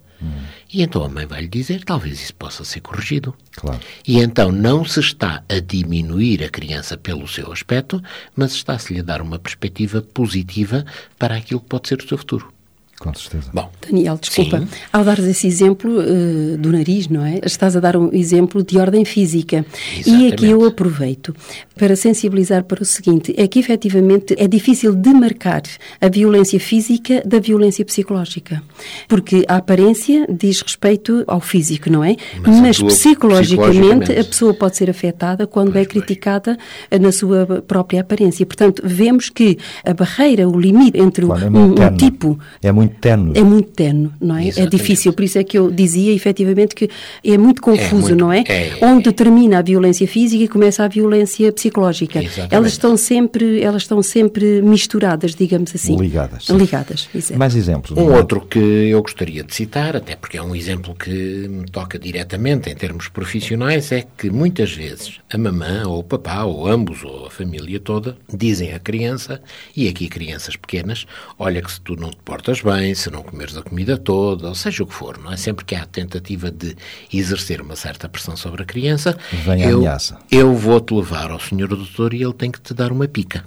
E 0.71 0.81
então 0.81 1.03
a 1.03 1.09
mãe 1.09 1.25
vai 1.25 1.41
lhe 1.41 1.47
dizer, 1.47 1.83
talvez 1.83 2.21
isso 2.21 2.33
possa 2.35 2.63
ser 2.63 2.81
corrigido. 2.81 3.35
Claro. 3.55 3.79
E 4.07 4.19
então 4.19 4.51
não 4.51 4.85
se 4.85 4.99
está 4.99 5.43
a 5.49 5.59
diminuir 5.59 6.43
a 6.43 6.49
criança 6.49 6.97
pelo 6.97 7.27
seu 7.27 7.51
aspecto, 7.51 8.01
mas 8.35 8.53
está-se-lhe 8.53 8.99
a 8.99 9.03
dar 9.03 9.21
uma 9.21 9.39
perspectiva 9.39 10.01
positiva 10.01 10.85
para 11.17 11.35
aquilo 11.35 11.59
que 11.59 11.67
pode 11.67 11.87
ser 11.87 11.99
o 11.99 12.07
seu 12.07 12.17
futuro. 12.17 12.53
Com 13.01 13.11
certeza. 13.15 13.49
Bom, 13.51 13.67
Daniel, 13.83 14.15
desculpa. 14.21 14.59
Sim. 14.59 14.67
Ao 14.93 15.03
dares 15.03 15.25
esse 15.25 15.47
exemplo 15.47 15.89
uh, 15.89 16.55
do 16.55 16.71
nariz, 16.71 17.07
não 17.07 17.25
é? 17.25 17.39
Estás 17.43 17.75
a 17.75 17.79
dar 17.79 17.97
um 17.97 18.13
exemplo 18.13 18.63
de 18.63 18.77
ordem 18.77 19.03
física. 19.03 19.65
Exatamente. 19.97 20.23
E 20.23 20.31
aqui 20.31 20.45
eu 20.51 20.63
aproveito 20.63 21.35
para 21.75 21.95
sensibilizar 21.95 22.63
para 22.63 22.83
o 22.83 22.85
seguinte: 22.85 23.33
é 23.35 23.47
que 23.47 23.57
efetivamente 23.57 24.35
é 24.37 24.47
difícil 24.47 24.93
demarcar 24.93 25.63
a 25.99 26.07
violência 26.09 26.59
física 26.59 27.23
da 27.25 27.39
violência 27.39 27.83
psicológica. 27.83 28.61
Porque 29.07 29.45
a 29.47 29.55
aparência 29.55 30.27
diz 30.29 30.61
respeito 30.61 31.23
ao 31.25 31.41
físico, 31.41 31.89
não 31.89 32.03
é? 32.03 32.15
Mas 32.45 32.61
Mas, 32.61 32.83
psicologicamente, 32.83 33.71
psicologicamente. 33.71 34.11
a 34.11 34.23
pessoa 34.23 34.53
pode 34.53 34.77
ser 34.77 34.91
afetada 34.91 35.47
quando 35.47 35.75
é 35.75 35.85
criticada 35.85 36.55
eh, 36.91 36.99
na 36.99 37.11
sua 37.11 37.63
própria 37.67 38.01
aparência. 38.01 38.45
Portanto, 38.45 38.83
vemos 38.85 39.29
que 39.29 39.57
a 39.83 39.91
barreira, 39.91 40.47
o 40.47 40.59
limite 40.59 40.99
entre 40.99 41.25
Claro, 41.25 41.47
é 41.47 41.49
um, 41.49 41.71
um 41.71 41.97
tipo 41.97 42.39
É 42.61 42.71
muito 42.71 42.90
tenue. 42.99 43.37
é 43.37 43.43
muito 43.43 43.69
tenue, 43.71 44.09
não 44.19 44.35
é? 44.35 44.45
É 44.45 44.47
Exatamente. 44.49 44.77
difícil, 44.77 45.13
por 45.13 45.23
isso 45.23 45.37
é 45.37 45.43
que 45.43 45.57
eu 45.57 45.71
dizia 45.71 46.13
efetivamente 46.13 46.75
que 46.75 46.89
é 47.23 47.37
muito 47.37 47.61
confuso, 47.61 47.95
muito- 48.09 48.15
não 48.15 48.31
é? 48.31 48.43
é- 48.47 48.77
Onde 48.81 49.11
termina 49.11 49.59
a 49.59 49.61
violência 49.61 50.07
física 50.07 50.43
e 50.43 50.47
começa 50.47 50.83
a 50.83 50.87
violência 50.87 51.51
psicológica. 51.51 52.21
Exatamente. 52.23 52.55
Elas 52.55 52.71
estão 52.73 52.97
sempre, 52.97 53.61
elas 53.61 53.83
estão 53.83 54.01
sempre 54.01 54.61
misturadas, 54.61 55.35
digamos 55.35 55.73
assim. 55.75 55.95
Ligadas. 55.97 56.47
Ligadas, 56.49 57.07
exato. 57.13 57.37
Mais 57.39 57.55
exemplos. 57.55 57.91
Um 57.97 58.05
não 58.07 58.13
é? 58.13 58.17
outro 58.17 58.41
que 58.41 58.59
eu 58.59 59.01
gostaria 59.01 59.43
de 59.43 59.53
citar, 59.53 59.95
até 59.95 60.15
porque 60.15 60.37
é 60.37 60.41
um 60.43 60.55
exemplo 60.55 60.95
que 60.95 61.09
me 61.47 61.65
toca 61.69 61.97
diretamente 61.99 62.69
em 62.69 62.75
termos 62.75 63.07
profissionais, 63.07 63.91
é 63.91 64.05
que 64.17 64.29
muitas 64.29 64.71
vezes 64.73 65.19
a 65.31 65.37
mamã 65.37 65.83
ou 65.87 65.99
o 65.99 66.03
papá, 66.03 66.43
ou 66.43 66.67
ambos, 66.67 67.03
ou 67.03 67.27
a 67.27 67.29
família 67.29 67.79
toda, 67.79 68.17
dizem 68.33 68.73
à 68.73 68.79
criança, 68.79 69.41
e 69.75 69.87
aqui 69.87 70.07
crianças 70.07 70.55
pequenas, 70.55 71.05
olha 71.37 71.61
que 71.61 71.71
se 71.71 71.79
tu 71.81 71.95
não 71.95 72.09
te 72.09 72.17
portas 72.23 72.61
bem, 72.61 72.80
se 72.95 73.09
não 73.11 73.21
comeres 73.23 73.55
a 73.55 73.61
comida 73.61 73.97
toda, 73.97 74.47
ou 74.49 74.55
seja 74.55 74.83
o 74.83 74.85
que 74.87 74.93
for, 74.93 75.17
não 75.17 75.31
é? 75.31 75.37
Sempre 75.37 75.63
que 75.65 75.75
há 75.75 75.83
a 75.83 75.85
tentativa 75.85 76.49
de 76.51 76.75
exercer 77.13 77.61
uma 77.61 77.75
certa 77.75 78.09
pressão 78.09 78.35
sobre 78.35 78.63
a 78.63 78.65
criança, 78.65 79.17
Vem 79.45 79.63
a 79.63 79.69
eu, 79.69 79.77
ameaça. 79.79 80.17
eu 80.31 80.55
vou-te 80.55 80.93
levar 80.93 81.31
ao 81.31 81.39
senhor 81.39 81.67
doutor 81.69 82.13
e 82.13 82.21
ele 82.23 82.33
tem 82.33 82.49
que 82.51 82.59
te 82.61 82.73
dar 82.73 82.91
uma 82.91 83.07
pica. 83.07 83.43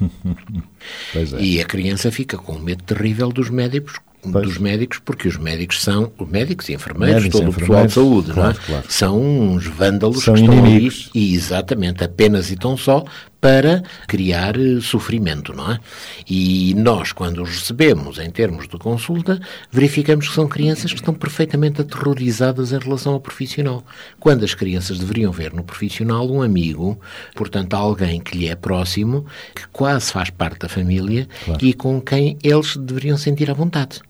É. 1.14 1.42
E 1.42 1.60
a 1.60 1.64
criança 1.64 2.10
fica 2.12 2.36
com 2.36 2.54
um 2.56 2.58
medo 2.58 2.82
terrível 2.84 3.30
dos 3.30 3.48
médicos, 3.48 3.94
Pois. 4.20 4.46
dos 4.46 4.58
médicos, 4.58 4.98
porque 5.04 5.28
os 5.28 5.36
médicos 5.36 5.82
são 5.82 6.12
os 6.18 6.28
médicos 6.28 6.68
e 6.68 6.74
enfermeiros, 6.74 7.22
Médicos 7.24 7.40
todo 7.40 7.50
o 7.50 7.54
pessoal 7.54 7.86
de 7.86 7.92
saúde, 7.92 8.28
não 8.28 8.34
é? 8.34 8.40
claro, 8.40 8.58
claro. 8.66 8.84
São 8.88 9.20
uns 9.20 9.66
vândalos 9.66 10.22
São 10.24 10.34
que 10.34 10.40
estão 10.40 10.54
inimigos. 10.58 11.10
ali, 11.14 11.22
e 11.24 11.34
exatamente, 11.34 12.02
apenas 12.04 12.50
e 12.50 12.56
tão 12.56 12.76
só 12.76 13.04
para 13.44 13.82
criar 14.08 14.58
eh, 14.58 14.80
sofrimento, 14.80 15.52
não 15.52 15.70
é? 15.70 15.78
E 16.26 16.72
nós, 16.78 17.12
quando 17.12 17.42
os 17.42 17.50
recebemos 17.50 18.18
em 18.18 18.30
termos 18.30 18.66
de 18.66 18.78
consulta, 18.78 19.38
verificamos 19.70 20.28
que 20.28 20.34
são 20.34 20.48
crianças 20.48 20.94
que 20.94 20.98
estão 20.98 21.12
perfeitamente 21.12 21.82
aterrorizadas 21.82 22.72
em 22.72 22.78
relação 22.78 23.12
ao 23.12 23.20
profissional. 23.20 23.84
Quando 24.18 24.46
as 24.46 24.54
crianças 24.54 24.98
deveriam 24.98 25.30
ver 25.30 25.52
no 25.52 25.62
profissional 25.62 26.26
um 26.26 26.40
amigo, 26.40 26.98
portanto, 27.34 27.74
alguém 27.74 28.18
que 28.18 28.38
lhe 28.38 28.48
é 28.48 28.54
próximo, 28.54 29.26
que 29.54 29.68
quase 29.68 30.10
faz 30.10 30.30
parte 30.30 30.60
da 30.60 30.68
família 30.70 31.28
e 31.60 31.74
com 31.74 32.00
quem 32.00 32.38
eles 32.42 32.78
deveriam 32.78 33.18
sentir 33.18 33.50
à 33.50 33.52
vontade. 33.52 34.00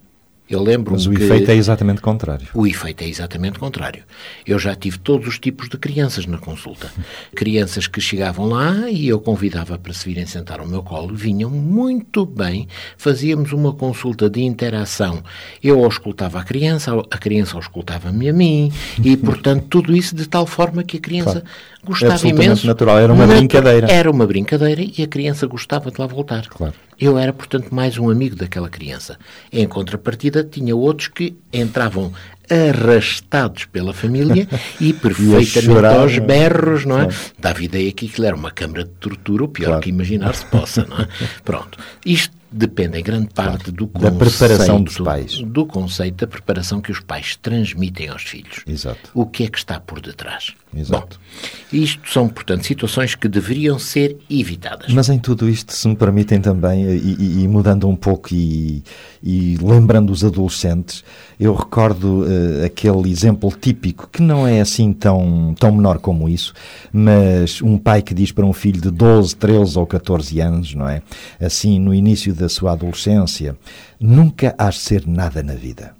Eu 0.49 0.63
lembro-me 0.63 0.99
Mas 0.99 1.07
o 1.07 1.13
efeito 1.13 1.51
é 1.51 1.55
exatamente 1.55 2.03
contrário. 2.03 2.47
O 2.53 2.67
efeito 2.67 3.03
é 3.03 3.09
exatamente 3.09 3.59
contrário. 3.59 4.03
Eu 4.47 4.59
já 4.59 4.75
tive 4.75 4.99
todos 4.99 5.27
os 5.27 5.39
tipos 5.39 5.71
de 5.71 5.79
crianças 5.79 6.27
na 6.27 6.37
consulta. 6.37 6.93
Crianças 7.35 7.87
que 7.87 7.99
chegavam 7.99 8.47
lá 8.47 8.91
e 8.91 9.09
eu 9.09 9.19
convidava 9.19 9.79
para 9.79 9.95
se 9.95 10.05
virem 10.05 10.27
sentar 10.27 10.61
ao 10.61 10.67
meu 10.67 10.83
colo, 10.83 11.15
vinham 11.15 11.49
muito 11.49 12.27
bem, 12.27 12.69
fazíamos 12.99 13.53
uma 13.53 13.73
consulta 13.73 14.29
de 14.29 14.43
interação. 14.43 15.23
Eu 15.63 15.83
auscultava 15.83 16.39
a 16.39 16.45
criança, 16.45 16.93
a 17.11 17.19
criança 17.19 17.57
auscultava-me 17.57 18.29
a 18.29 18.33
mim 18.33 18.71
e, 19.03 19.17
portanto, 19.17 19.67
tudo 19.71 19.97
isso 19.97 20.15
de 20.15 20.29
tal 20.29 20.47
forma 20.47 20.83
que 20.83 20.99
a 20.99 21.01
criança 21.01 21.25
Claro. 21.25 21.47
gostava 21.83 22.13
Absolutamente 22.13 22.47
imenso. 22.47 22.67
natural, 22.67 22.99
era 22.99 23.13
uma 23.13 23.27
brincadeira. 23.27 23.91
Era 23.91 24.11
uma 24.11 24.27
brincadeira 24.27 24.83
e 24.83 25.03
a 25.03 25.07
criança 25.07 25.47
gostava 25.47 25.91
de 25.91 25.99
lá 25.99 26.07
voltar. 26.07 26.47
Claro. 26.49 26.75
Eu 27.01 27.19
era, 27.19 27.33
portanto, 27.33 27.75
mais 27.75 27.99
um 27.99 28.09
amigo 28.11 28.37
daquela 28.37 28.69
criança. 28.69 29.19
Em 29.53 29.67
contrapartida, 29.67 30.45
tinha 30.45 30.75
outros 30.77 31.09
que 31.09 31.37
entravam 31.53 32.13
arrastados 32.51 33.65
pela 33.67 33.93
família 33.93 34.47
e 34.81 34.93
perfeitamente 34.93 35.63
chorar, 35.65 35.99
aos 36.01 36.17
não 36.17 36.25
é? 36.25 36.27
berros, 36.27 36.85
não 36.85 36.99
é? 36.99 37.05
Claro. 37.07 37.21
Dava 37.39 37.59
a 37.59 37.63
ideia 37.63 37.93
que 37.93 38.07
aquilo 38.07 38.27
era 38.27 38.37
uma 38.37 38.51
câmara 38.51 38.85
de 38.85 38.91
tortura, 38.91 39.45
o 39.45 39.49
pior 39.49 39.67
Claro. 39.67 39.83
que 39.83 39.89
imaginar 39.91 40.35
se 40.35 40.45
possa, 40.47 40.85
não 40.85 40.99
é? 41.01 41.09
Pronto. 41.45 41.79
Isto 42.05 42.35
depende 42.53 42.99
em 42.99 43.03
grande 43.03 43.29
parte 43.35 43.71
do 43.73 43.87
Da 43.87 44.11
conceito, 44.11 44.19
preparação 44.39 44.83
dos 44.83 44.99
pais. 44.99 45.39
Do 45.41 45.67
conceito 45.67 46.17
da 46.17 46.27
preparação 46.27 46.81
que 46.81 46.93
os 46.93 47.01
pais 47.01 47.37
transmitem 47.37 48.09
aos 48.09 48.23
filhos. 48.23 48.63
Exato. 48.67 49.11
O 49.13 49.27
que 49.27 49.45
é 49.45 49.49
que 49.49 49.59
está 49.59 49.81
por 49.81 50.01
detrás? 50.01 50.55
Exato. 50.77 51.19
Bom, 51.21 51.77
isto 51.77 52.09
são, 52.13 52.29
portanto, 52.29 52.65
situações 52.65 53.15
que 53.15 53.29
deveriam 53.29 53.79
ser 53.79 54.17
evitadas. 54.31 54.93
Mas 54.93 55.09
em 55.09 55.19
tudo 55.19 55.49
isto, 55.49 55.73
se 55.73 55.89
me 55.89 55.97
permitem 55.97 56.41
também, 56.41 56.85
e, 56.85 57.17
e- 57.19 57.43
e 57.43 57.49
mudando 57.49 57.89
um 57.89 57.97
pouco 57.97 58.29
e, 58.33 58.83
e 59.23 59.57
lembrando 59.61 60.11
os 60.11 60.25
adolescentes, 60.25 61.03
eu 61.39 61.55
recordo 61.55 62.25
eh, 62.29 62.67
aquele 62.67 63.11
exemplo 63.11 63.51
típico, 63.51 64.09
que 64.13 64.23
não 64.23 64.47
é 64.47 64.61
assim 64.61 64.93
tão, 64.93 65.55
tão 65.59 65.73
menor 65.73 65.99
como 65.99 66.29
isso, 66.29 66.53
mas 66.93 67.61
um 67.61 67.77
pai 67.77 68.03
que 68.03 68.15
diz 68.15 68.31
para 68.31 68.47
um 68.47 68.53
filho 68.53 68.81
de 68.81 68.91
12, 68.91 69.35
13 69.37 69.79
ou 69.79 69.87
14 69.87 70.41
anos, 70.41 70.75
não 70.75 70.89
é? 70.89 71.03
Assim, 71.41 71.79
no 71.81 71.93
início 71.95 72.33
da 72.35 72.49
sua 72.49 72.73
adolescência, 72.73 73.57
nunca 73.99 74.55
has 74.57 74.75
de 74.75 74.81
ser 74.81 75.07
nada 75.07 75.43
na 75.43 75.55
vida. 75.55 75.93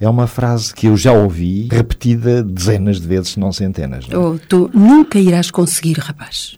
É 0.00 0.08
uma 0.08 0.26
frase 0.26 0.72
que 0.74 0.86
eu 0.86 0.96
já 0.96 1.12
ouvi 1.12 1.68
repetida 1.70 2.42
dezenas 2.42 3.00
de 3.00 3.06
vezes, 3.08 3.30
se 3.30 3.40
não 3.40 3.52
centenas. 3.52 4.06
Não 4.06 4.14
é? 4.14 4.18
Ou 4.26 4.38
tu 4.38 4.70
nunca 4.72 5.18
irás 5.18 5.50
conseguir, 5.50 5.98
rapaz. 5.98 6.56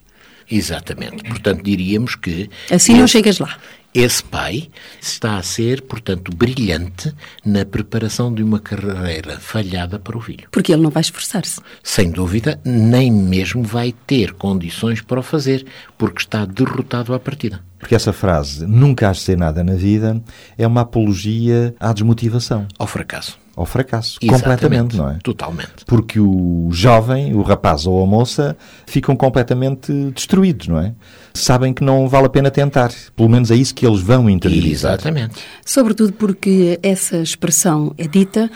Exatamente. 0.50 1.22
Portanto, 1.24 1.62
diríamos 1.62 2.14
que. 2.16 2.50
Assim 2.70 2.94
não 2.94 3.04
esse- 3.04 3.12
chegas 3.12 3.38
lá. 3.38 3.56
Esse 3.92 4.22
pai 4.22 4.68
está 5.00 5.36
a 5.36 5.42
ser, 5.42 5.82
portanto, 5.82 6.30
brilhante 6.36 7.12
na 7.44 7.64
preparação 7.64 8.32
de 8.32 8.40
uma 8.40 8.60
carreira 8.60 9.40
falhada 9.40 9.98
para 9.98 10.16
o 10.16 10.20
filho. 10.20 10.46
Porque 10.52 10.72
ele 10.72 10.82
não 10.82 10.90
vai 10.90 11.00
esforçar-se. 11.00 11.60
Sem 11.82 12.08
dúvida, 12.10 12.60
nem 12.64 13.10
mesmo 13.10 13.64
vai 13.64 13.92
ter 14.06 14.32
condições 14.34 15.00
para 15.00 15.18
o 15.18 15.22
fazer, 15.24 15.66
porque 15.98 16.20
está 16.20 16.44
derrotado 16.44 17.12
à 17.12 17.18
partida. 17.18 17.64
Porque 17.80 17.94
essa 17.94 18.12
frase, 18.12 18.66
nunca 18.66 19.08
has 19.08 19.16
de 19.16 19.22
ser 19.24 19.38
nada 19.38 19.64
na 19.64 19.74
vida, 19.74 20.20
é 20.56 20.66
uma 20.66 20.82
apologia 20.82 21.74
à 21.80 21.92
desmotivação, 21.92 22.68
Ao 22.78 22.86
fracasso. 22.86 23.39
Ao 23.56 23.66
fracasso, 23.66 24.18
Exatamente. 24.22 24.42
completamente, 24.62 24.96
não 24.96 25.10
é? 25.10 25.18
Totalmente. 25.22 25.84
Porque 25.86 26.18
o 26.20 26.68
jovem, 26.72 27.34
o 27.34 27.42
rapaz 27.42 27.86
ou 27.86 28.02
a 28.02 28.06
moça, 28.06 28.56
ficam 28.86 29.14
completamente 29.16 29.92
destruídos, 30.14 30.68
não 30.68 30.78
é? 30.78 30.94
Sabem 31.34 31.72
que 31.72 31.84
não 31.84 32.08
vale 32.08 32.26
a 32.26 32.28
pena 32.28 32.50
tentar. 32.50 32.90
Pelo 33.14 33.28
menos 33.28 33.50
é 33.50 33.54
isso 33.56 33.74
que 33.74 33.86
eles 33.86 34.00
vão 34.00 34.28
interiorizar. 34.28 34.94
Exatamente. 34.94 35.36
Sobretudo 35.64 36.12
porque 36.14 36.78
essa 36.82 37.18
expressão 37.18 37.94
é 37.96 38.06
dita 38.08 38.50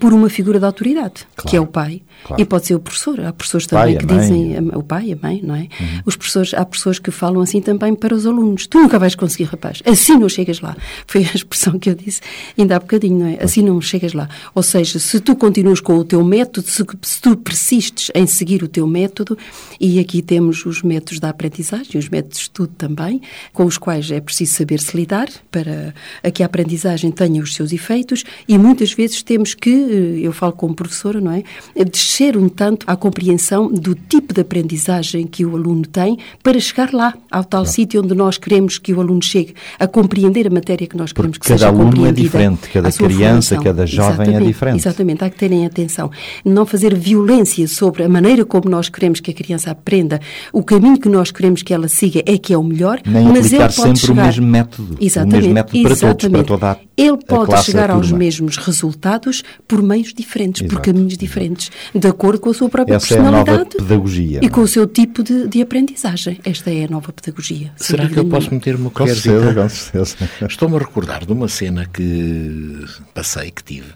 por 0.00 0.12
uma 0.12 0.28
figura 0.28 0.58
de 0.58 0.64
autoridade, 0.64 1.26
Claro. 1.36 1.50
que 1.50 1.56
é 1.56 1.60
o 1.60 1.66
pai. 1.66 2.02
Claro. 2.24 2.42
E 2.42 2.44
pode 2.44 2.66
ser 2.66 2.74
o 2.74 2.80
professor. 2.80 3.20
Há 3.20 3.32
professores 3.32 3.66
Pai, 3.66 3.94
também 3.94 3.96
a 3.96 3.98
que. 4.00 4.06
Uhum. 4.12 4.20
dizem 4.20 4.70
o 4.74 4.82
pai, 4.82 5.12
a 5.12 5.16
mãe, 5.26 5.40
não 5.42 5.54
é? 5.54 5.68
Os 6.04 6.16
professores, 6.16 6.52
há 6.54 6.64
professores 6.64 6.98
que 6.98 7.10
falam 7.10 7.40
assim 7.42 7.60
também 7.60 7.94
para 7.94 8.14
os 8.14 8.26
alunos. 8.26 8.66
Tu 8.66 8.78
nunca 8.78 8.98
vais 8.98 9.14
conseguir, 9.14 9.44
rapaz. 9.44 9.80
Assim 9.86 10.16
não 10.18 10.28
chegas 10.28 10.60
lá. 10.60 10.74
Foi 11.06 11.22
a 11.22 11.30
expressão 11.34 11.78
que 11.78 11.90
eu 11.90 11.94
disse 11.94 12.20
ainda 12.58 12.76
há 12.76 12.80
bocadinho, 12.80 13.18
não 13.20 13.26
é? 13.26 13.38
Assim 13.42 13.62
não 13.62 13.80
chegas 13.80 14.12
lá. 14.14 14.28
Ou 14.54 14.62
seja, 14.62 14.98
se 14.98 15.20
tu 15.20 15.34
continuas 15.36 15.80
com 15.80 15.96
o 15.96 16.04
teu 16.04 16.22
método, 16.24 16.68
se, 16.68 16.84
se 17.02 17.20
tu 17.20 17.36
persistes 17.36 18.10
em 18.14 18.26
seguir 18.26 18.62
o 18.62 18.68
teu 18.68 18.86
método, 18.86 19.36
e 19.80 19.98
aqui 19.98 20.22
temos 20.22 20.64
os 20.66 20.82
métodos 20.82 21.20
da 21.20 21.30
aprendizagem, 21.30 21.98
os 21.98 22.08
métodos 22.08 22.38
de 22.38 22.42
estudo 22.44 22.72
também, 22.76 23.20
com 23.52 23.64
os 23.64 23.78
quais 23.78 24.10
é 24.10 24.20
preciso 24.20 24.54
saber 24.54 24.80
se 24.80 24.96
lidar 24.96 25.28
para 25.50 25.94
que 26.30 26.42
a 26.42 26.46
aprendizagem 26.46 27.10
tenha 27.10 27.42
os 27.42 27.54
seus 27.54 27.72
efeitos, 27.72 28.24
e 28.48 28.58
muitas 28.58 28.92
vezes 28.92 29.22
temos 29.22 29.54
que, 29.54 29.70
eh, 29.70 30.26
eu 30.26 30.32
falo 30.32 30.52
como 30.52 30.74
professora, 30.74 31.20
não 31.20 31.32
é? 31.32 31.42
Descer 31.84 32.36
um 32.36 32.48
tanto 32.48 32.88
à 32.88 32.96
compreensão 32.96 33.68
do 33.68 33.94
tipo 33.94 34.32
de 34.32 34.40
aprendizagem 34.40 35.26
que 35.26 35.44
o 35.44 35.56
aluno 35.56 35.86
tem 35.86 36.18
para 36.42 36.58
chegar 36.58 36.92
lá, 36.92 37.14
ao 37.30 37.44
tal 37.44 37.64
sítio 37.64 38.02
onde 38.02 38.14
nós 38.14 38.38
queremos 38.38 38.78
que 38.78 38.92
o 38.92 39.00
aluno 39.00 39.22
chegue, 39.22 39.54
a 39.78 39.86
compreender 39.86 40.46
a 40.46 40.50
matéria 40.50 40.86
que 40.86 40.96
nós 40.96 41.12
queremos 41.12 41.38
Porque 41.38 41.52
que 41.52 41.58
seja 41.58 41.70
cada 41.70 41.82
aluno 41.82 42.06
é 42.06 42.12
diferente, 42.12 42.68
cada 42.68 42.90
criança, 42.92 43.56
formação. 43.56 43.64
cada 43.64 43.86
jovem 43.86 44.25
também 44.32 44.48
é 44.48 44.52
diferente. 44.52 44.78
Exatamente, 44.78 45.24
há 45.24 45.30
que 45.30 45.36
terem 45.36 45.66
atenção. 45.66 46.10
Não 46.44 46.64
fazer 46.66 46.94
violência 46.94 47.66
sobre 47.68 48.02
a 48.04 48.08
maneira 48.08 48.44
como 48.44 48.68
nós 48.68 48.88
queremos 48.88 49.20
que 49.20 49.30
a 49.30 49.34
criança 49.34 49.70
aprenda, 49.70 50.20
o 50.52 50.62
caminho 50.62 50.98
que 50.98 51.08
nós 51.08 51.30
queremos 51.30 51.62
que 51.62 51.72
ela 51.72 51.88
siga 51.88 52.22
é 52.26 52.36
que 52.38 52.52
é 52.52 52.58
o 52.58 52.62
melhor, 52.62 53.00
Nem 53.06 53.26
mas 53.28 53.52
ele 53.52 53.62
pode 53.62 53.74
sempre 53.74 53.98
chegar... 53.98 54.22
o 54.22 54.26
mesmo 54.26 54.46
método. 54.46 54.96
Exatamente, 55.00 55.34
o 55.34 55.38
mesmo 55.38 55.54
método 55.54 55.82
para 55.82 55.92
exatamente. 55.92 56.18
todos, 56.30 56.30
para 56.30 56.44
toda 56.44 56.70
a 56.72 56.78
Ele 56.96 57.16
pode 57.26 57.54
a 57.54 57.62
chegar 57.62 57.90
aos 57.90 58.06
turma. 58.06 58.18
mesmos 58.18 58.56
resultados 58.56 59.42
por 59.66 59.82
meios 59.82 60.12
diferentes, 60.14 60.62
por 60.62 60.72
Exato, 60.74 60.82
caminhos 60.82 61.16
diferentes, 61.16 61.70
de 61.94 62.06
acordo 62.08 62.40
com 62.40 62.50
a 62.50 62.54
sua 62.54 62.68
própria 62.68 62.94
Essa 62.96 63.14
é 63.14 63.18
a 63.18 63.22
nova 63.22 63.36
personalidade 63.44 63.76
pedagogia. 63.76 64.40
e 64.42 64.48
com 64.48 64.60
o 64.60 64.68
seu 64.68 64.86
tipo 64.86 65.22
de, 65.22 65.46
de 65.48 65.62
aprendizagem. 65.62 66.38
Esta 66.44 66.70
é 66.70 66.84
a 66.84 66.88
nova 66.88 67.12
pedagogia. 67.12 67.72
Será 67.76 68.08
que 68.08 68.16
eu 68.18 68.24
posso 68.26 68.52
meter 68.52 68.74
uma 68.76 68.90
Com 68.90 69.06
certeza, 69.06 69.52
colherzita? 69.52 69.62
com 69.62 69.68
certeza. 69.68 70.16
Estou-me 70.48 70.76
a 70.76 70.78
recordar 70.78 71.24
de 71.24 71.32
uma 71.32 71.48
cena 71.48 71.86
que 71.86 72.84
passei, 73.14 73.50
que 73.50 73.62
tive. 73.62 73.86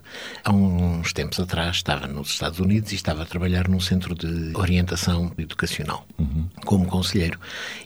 Há 0.44 0.52
uns 0.52 1.12
tempos 1.12 1.38
atrás 1.38 1.76
estava 1.76 2.06
nos 2.06 2.30
Estados 2.30 2.58
Unidos 2.60 2.92
e 2.92 2.94
estava 2.94 3.22
a 3.22 3.26
trabalhar 3.26 3.68
num 3.68 3.80
centro 3.80 4.14
de 4.14 4.56
orientação 4.56 5.32
educacional, 5.38 6.06
como 6.64 6.86
conselheiro. 6.86 7.38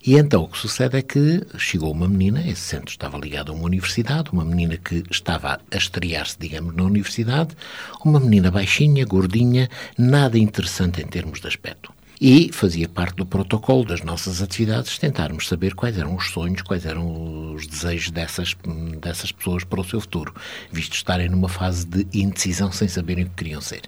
E 0.06 0.16
então 0.16 0.44
o 0.44 0.48
que 0.48 0.58
sucede 0.58 0.98
é 0.98 1.02
que 1.02 1.42
chegou 1.58 1.92
uma 1.92 2.08
menina, 2.08 2.40
esse 2.46 2.60
centro 2.62 2.90
estava 2.90 3.18
ligado 3.18 3.52
a 3.52 3.54
uma 3.54 3.64
universidade, 3.64 4.30
uma 4.30 4.44
menina 4.44 4.76
que 4.76 5.02
estava 5.10 5.60
a 5.70 5.76
estrear-se, 5.76 6.38
digamos, 6.38 6.74
na 6.74 6.84
universidade, 6.84 7.56
uma 8.04 8.20
menina 8.20 8.50
baixinha, 8.50 9.04
gordinha, 9.04 9.68
nada 9.98 10.38
interessante 10.38 11.02
em 11.02 11.06
termos 11.06 11.40
de 11.40 11.48
aspecto. 11.48 11.92
E 12.20 12.50
fazia 12.52 12.88
parte 12.88 13.16
do 13.16 13.26
protocolo 13.26 13.84
das 13.84 14.02
nossas 14.02 14.40
atividades 14.40 14.98
tentarmos 14.98 15.48
saber 15.48 15.74
quais 15.74 15.98
eram 15.98 16.14
os 16.14 16.30
sonhos, 16.30 16.62
quais 16.62 16.86
eram 16.86 17.54
os 17.54 17.66
desejos 17.66 18.10
dessas, 18.10 18.56
dessas 19.00 19.32
pessoas 19.32 19.64
para 19.64 19.80
o 19.80 19.84
seu 19.84 20.00
futuro, 20.00 20.32
visto 20.70 20.94
estarem 20.94 21.28
numa 21.28 21.48
fase 21.48 21.84
de 21.84 22.06
indecisão 22.18 22.70
sem 22.70 22.86
saberem 22.86 23.24
o 23.24 23.28
que 23.28 23.34
queriam 23.34 23.60
ser. 23.60 23.82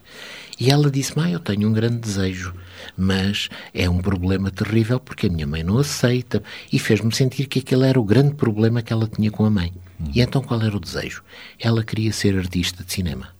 E 0.58 0.70
ela 0.70 0.90
disse-me: 0.90 1.24
ah, 1.24 1.30
Eu 1.30 1.40
tenho 1.40 1.68
um 1.68 1.72
grande 1.72 1.98
desejo, 1.98 2.52
mas 2.96 3.48
é 3.72 3.88
um 3.88 3.98
problema 3.98 4.50
terrível 4.50 4.98
porque 4.98 5.26
a 5.26 5.30
minha 5.30 5.46
mãe 5.46 5.62
não 5.62 5.78
aceita. 5.78 6.42
E 6.72 6.78
fez-me 6.78 7.14
sentir 7.14 7.46
que 7.46 7.60
aquele 7.60 7.86
era 7.86 8.00
o 8.00 8.04
grande 8.04 8.34
problema 8.34 8.82
que 8.82 8.92
ela 8.92 9.06
tinha 9.06 9.30
com 9.30 9.44
a 9.44 9.50
mãe. 9.50 9.72
E 10.14 10.20
então 10.20 10.42
qual 10.42 10.60
era 10.62 10.76
o 10.76 10.80
desejo? 10.80 11.22
Ela 11.58 11.84
queria 11.84 12.12
ser 12.12 12.36
artista 12.36 12.82
de 12.82 12.92
cinema. 12.92 13.35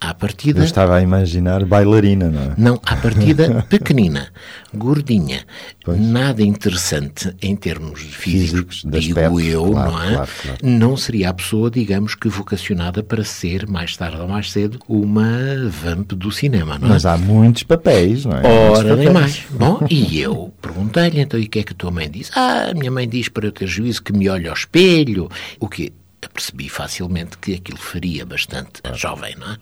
À 0.00 0.12
partida. 0.12 0.60
Eu 0.60 0.64
estava 0.64 0.96
a 0.96 1.00
imaginar 1.02 1.64
bailarina, 1.64 2.28
não 2.28 2.42
é? 2.42 2.54
Não, 2.58 2.80
à 2.84 2.94
partida 2.96 3.64
pequenina, 3.70 4.28
gordinha, 4.74 5.44
nada 5.86 6.42
interessante 6.42 7.34
em 7.40 7.56
termos 7.56 8.00
físicos, 8.00 8.80
Físicos, 8.80 8.82
digo 8.84 9.18
aspecto, 9.18 9.40
eu, 9.40 9.70
claro, 9.70 9.90
não 9.90 10.02
é? 10.02 10.12
claro, 10.14 10.30
claro. 10.42 10.58
Não 10.62 10.96
seria 10.96 11.30
a 11.30 11.34
pessoa, 11.34 11.70
digamos 11.70 12.14
que 12.14 12.28
vocacionada 12.28 13.02
para 13.02 13.24
ser, 13.24 13.66
mais 13.66 13.96
tarde 13.96 14.20
ou 14.20 14.28
mais 14.28 14.50
cedo, 14.52 14.78
uma 14.88 15.24
vamp 15.70 16.12
do 16.12 16.30
cinema, 16.30 16.78
não 16.78 16.88
é? 16.88 16.90
Mas 16.90 17.06
há 17.06 17.16
muitos 17.16 17.62
papéis, 17.62 18.26
não 18.26 18.36
é? 18.36 18.42
Ora, 18.70 18.96
nem 18.96 19.10
mais. 19.10 19.42
Bom, 19.50 19.86
e 19.88 20.20
eu 20.20 20.52
perguntei-lhe, 20.60 21.20
então, 21.20 21.40
e 21.40 21.44
o 21.44 21.48
que 21.48 21.60
é 21.60 21.62
que 21.62 21.72
a 21.72 21.76
tua 21.76 21.90
mãe 21.90 22.10
disse? 22.10 22.30
Ah, 22.34 22.72
minha 22.74 22.90
mãe 22.90 23.08
diz 23.08 23.28
para 23.28 23.46
eu 23.46 23.52
ter 23.52 23.66
juízo 23.66 24.02
que 24.02 24.12
me 24.12 24.28
olhe 24.28 24.48
ao 24.48 24.54
espelho. 24.54 25.30
O 25.58 25.68
quê? 25.68 25.92
Percebi 26.34 26.68
facilmente 26.68 27.38
que 27.38 27.54
aquilo 27.54 27.78
faria 27.78 28.26
bastante 28.26 28.80
a 28.82 28.92
jovem, 28.92 29.36
não 29.38 29.52
é? 29.52 29.56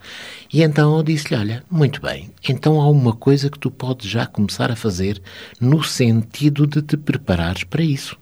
E 0.50 0.62
então 0.62 0.97
eu 0.97 1.02
disse-lhe, 1.02 1.38
olha, 1.38 1.62
muito 1.71 2.00
bem, 2.00 2.31
então 2.49 2.81
há 2.81 2.88
uma 2.88 3.12
coisa 3.14 3.50
que 3.50 3.59
tu 3.59 3.71
podes 3.71 4.09
já 4.11 4.25
começar 4.26 4.73
a 4.73 4.76
fazer 4.76 5.21
no 5.61 5.85
sentido 5.85 6.67
de 6.67 6.81
te 6.81 6.97
preparares 6.97 7.62
para 7.64 7.83
isso. 7.83 8.17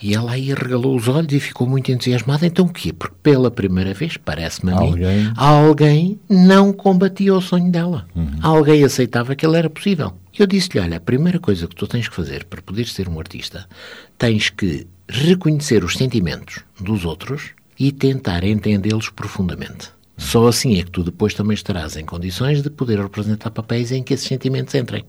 E 0.00 0.14
ela 0.14 0.30
aí 0.32 0.54
regalou 0.54 0.96
os 0.96 1.06
olhos 1.08 1.32
e 1.34 1.40
ficou 1.40 1.66
muito 1.66 1.90
entusiasmada. 1.92 2.46
Então 2.46 2.64
o 2.64 2.72
quê? 2.72 2.92
Porque 2.94 3.16
pela 3.22 3.50
primeira 3.50 3.92
vez, 3.92 4.16
parece-me 4.16 4.72
a 4.72 4.80
mim, 4.80 4.86
Alguém- 4.92 5.32
alguém 5.36 6.20
não 6.30 6.72
combatia 6.72 7.34
o 7.34 7.42
sonho 7.42 7.70
dela. 7.70 8.06
Alguém 8.40 8.82
aceitava 8.84 9.34
que 9.36 9.44
ele 9.44 9.58
era 9.58 9.68
possível. 9.68 10.14
Eu 10.38 10.46
disse-lhe, 10.46 10.80
olha, 10.80 10.96
a 10.96 11.00
primeira 11.00 11.38
coisa 11.38 11.66
que 11.68 11.74
tu 11.76 11.86
tens 11.86 12.08
que 12.08 12.14
fazer 12.16 12.44
para 12.44 12.62
poderes 12.62 12.94
ser 12.94 13.06
um 13.08 13.18
artista, 13.18 13.68
tens 14.16 14.48
que 14.48 14.86
reconhecer 15.06 15.84
os 15.84 15.92
sentimentos 15.94 16.60
dos 16.80 17.04
outros 17.04 17.50
e 17.80 17.90
tentar 17.90 18.44
entendê-los 18.44 19.08
profundamente. 19.08 19.90
Só 20.18 20.46
assim 20.46 20.78
é 20.78 20.82
que 20.82 20.90
tu 20.90 21.02
depois 21.02 21.32
também 21.32 21.54
estarás 21.54 21.96
em 21.96 22.04
condições 22.04 22.62
de 22.62 22.68
poder 22.68 23.00
representar 23.00 23.50
papéis 23.50 23.90
em 23.90 24.02
que 24.02 24.12
esses 24.12 24.28
sentimentos 24.28 24.74
entrem. 24.74 25.02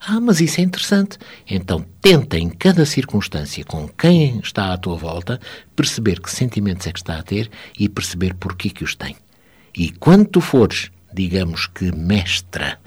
Ah, 0.00 0.20
mas 0.20 0.40
isso 0.40 0.60
é 0.60 0.62
interessante. 0.62 1.18
Então 1.50 1.84
tenta 2.00 2.38
em 2.38 2.48
cada 2.48 2.86
circunstância 2.86 3.64
com 3.64 3.88
quem 3.88 4.38
está 4.38 4.72
à 4.72 4.78
tua 4.78 4.96
volta 4.96 5.40
perceber 5.74 6.20
que 6.20 6.30
sentimentos 6.30 6.86
é 6.86 6.92
que 6.92 7.00
está 7.00 7.18
a 7.18 7.22
ter 7.24 7.50
e 7.76 7.88
perceber 7.88 8.34
porquê 8.34 8.70
que 8.70 8.84
os 8.84 8.94
tem. 8.94 9.16
E 9.76 9.90
quando 9.90 10.26
tu 10.26 10.40
fores, 10.40 10.92
digamos 11.12 11.66
que 11.66 11.90
mestra 11.90 12.78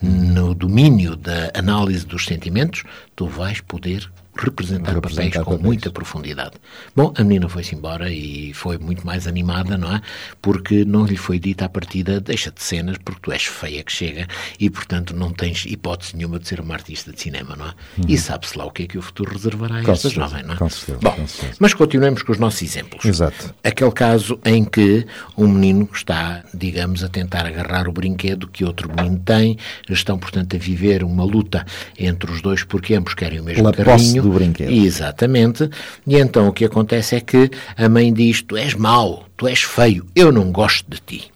no 0.00 0.54
domínio 0.54 1.16
da 1.16 1.50
análise 1.52 2.06
dos 2.06 2.26
sentimentos, 2.26 2.84
tu 3.16 3.26
vais 3.26 3.60
poder 3.60 4.08
representar, 4.38 4.92
Representar 4.94 5.22
papéis 5.24 5.34
com 5.44 5.50
papéis. 5.52 5.62
muita 5.62 5.90
profundidade. 5.90 6.52
Bom, 6.94 7.12
a 7.16 7.22
menina 7.24 7.48
foi-se 7.48 7.74
embora 7.74 8.10
e 8.10 8.52
foi 8.54 8.78
muito 8.78 9.04
mais 9.06 9.26
animada, 9.26 9.76
não 9.76 9.94
é? 9.96 10.00
Porque 10.40 10.84
não 10.84 11.04
lhe 11.04 11.16
foi 11.16 11.38
dita 11.38 11.64
à 11.64 11.68
partida, 11.68 12.20
deixa 12.20 12.50
de 12.50 12.62
cenas, 12.62 12.96
porque 12.98 13.20
tu 13.22 13.32
és 13.32 13.44
feia 13.44 13.82
que 13.82 13.92
chega 13.92 14.26
e, 14.58 14.70
portanto, 14.70 15.14
não 15.14 15.32
tens 15.32 15.64
hipótese 15.66 16.16
nenhuma 16.16 16.38
de 16.38 16.46
ser 16.48 16.60
uma 16.60 16.74
artista 16.74 17.12
de 17.12 17.20
cinema, 17.20 17.56
não 17.56 17.66
é? 17.66 17.72
E 18.06 18.16
sabe-se 18.16 18.56
lá 18.56 18.64
o 18.64 18.70
que 18.70 18.84
é 18.84 18.86
que 18.86 18.98
o 18.98 19.02
futuro 19.02 19.32
reservará 19.32 19.76
a 19.76 19.78
Uhum. 19.78 19.84
Com 19.84 19.92
esta 19.92 20.08
certeza, 20.08 20.28
jovem, 20.28 20.44
não 20.46 20.54
é? 20.54 20.56
com 20.56 20.68
certeza, 20.68 20.98
Bom, 21.02 21.10
com 21.12 21.26
certeza. 21.26 21.56
mas 21.60 21.74
continuemos 21.74 22.22
com 22.22 22.32
os 22.32 22.38
nossos 22.38 22.62
exemplos. 22.62 23.04
Exato. 23.04 23.54
Aquele 23.64 23.92
caso 23.92 24.38
em 24.44 24.64
que 24.64 25.06
um 25.36 25.46
menino 25.48 25.88
está, 25.92 26.44
digamos, 26.54 27.02
a 27.04 27.08
tentar 27.08 27.46
agarrar 27.46 27.88
o 27.88 27.92
brinquedo 27.92 28.46
que 28.48 28.64
outro 28.64 28.90
menino 28.94 29.18
tem, 29.24 29.56
estão, 29.88 30.18
portanto, 30.18 30.54
a 30.56 30.58
viver 30.58 31.02
uma 31.04 31.24
luta 31.24 31.64
entre 31.98 32.30
os 32.30 32.40
dois 32.42 32.64
porque 32.64 32.94
ambos 32.94 33.14
querem 33.14 33.40
o 33.40 33.44
mesmo 33.44 33.62
posse 33.72 33.84
carrinho. 33.84 34.27
Do 34.28 34.34
brinquedo. 34.34 34.70
Exatamente. 34.70 35.68
E 36.06 36.16
então 36.16 36.48
o 36.48 36.52
que 36.52 36.64
acontece 36.64 37.16
é 37.16 37.20
que 37.20 37.50
a 37.76 37.88
mãe 37.88 38.12
diz: 38.12 38.42
Tu 38.42 38.56
és 38.56 38.74
mau, 38.74 39.26
tu 39.36 39.46
és 39.46 39.62
feio, 39.62 40.06
eu 40.14 40.30
não 40.32 40.52
gosto 40.52 40.90
de 40.90 41.00
ti. 41.00 41.30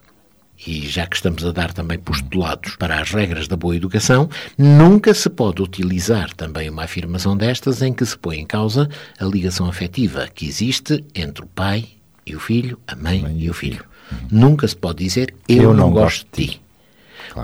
E 0.65 0.87
já 0.87 1.07
que 1.07 1.17
estamos 1.17 1.45
a 1.45 1.51
dar 1.51 1.73
também 1.73 1.99
postulados 1.99 2.77
para 2.77 3.01
as 3.01 3.11
regras 3.11 3.49
da 3.49 3.57
boa 3.57 3.75
educação, 3.75 4.31
nunca 4.57 5.13
se 5.13 5.29
pode 5.29 5.61
utilizar 5.61 6.33
também 6.35 6.71
uma 6.71 6.85
afirmação 6.85 7.37
destas 7.37 7.83
em 7.83 7.93
que 7.93 8.07
se 8.07 8.17
põe 8.17 8.39
em 8.39 8.47
causa 8.47 8.89
a 9.19 9.25
ligação 9.25 9.67
afetiva 9.67 10.29
que 10.33 10.47
existe 10.47 11.05
entre 11.17 11.45
o 11.45 11.49
pai 11.49 11.89
e 12.25 12.37
o 12.37 12.41
filho, 12.41 12.79
a 12.87 12.95
mãe, 12.95 13.25
e 13.37 13.51
o 13.51 13.55
filho. 13.55 13.85
Nunca 14.31 14.69
se 14.69 14.77
pode 14.77 15.03
dizer 15.03 15.35
eu, 15.49 15.75
não, 15.75 15.91
gosto 15.91 16.27
de 16.33 16.47
ti. 16.47 16.62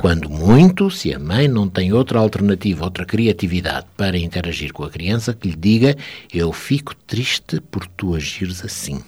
Quando 0.01 0.29
muito, 0.29 0.91
se 0.91 1.13
a 1.13 1.19
mãe 1.19 1.49
não 1.49 1.69
tem 1.69 1.93
outra 1.93 2.19
alternativa, 2.19 2.85
outra 2.85 3.05
criatividade 3.05 3.87
para 3.97 4.19
interagir 4.19 4.73
com 4.73 4.85
a 4.85 4.91
criança, 4.91 5.33
que 5.33 5.49
lhe 5.49 5.57
diga: 5.57 5.97
Eu 6.33 6.53
fico 6.53 6.95
triste 6.95 7.61
por 7.61 7.87
tu 7.87 8.15
agires 8.15 8.65
assim, 8.65 9.03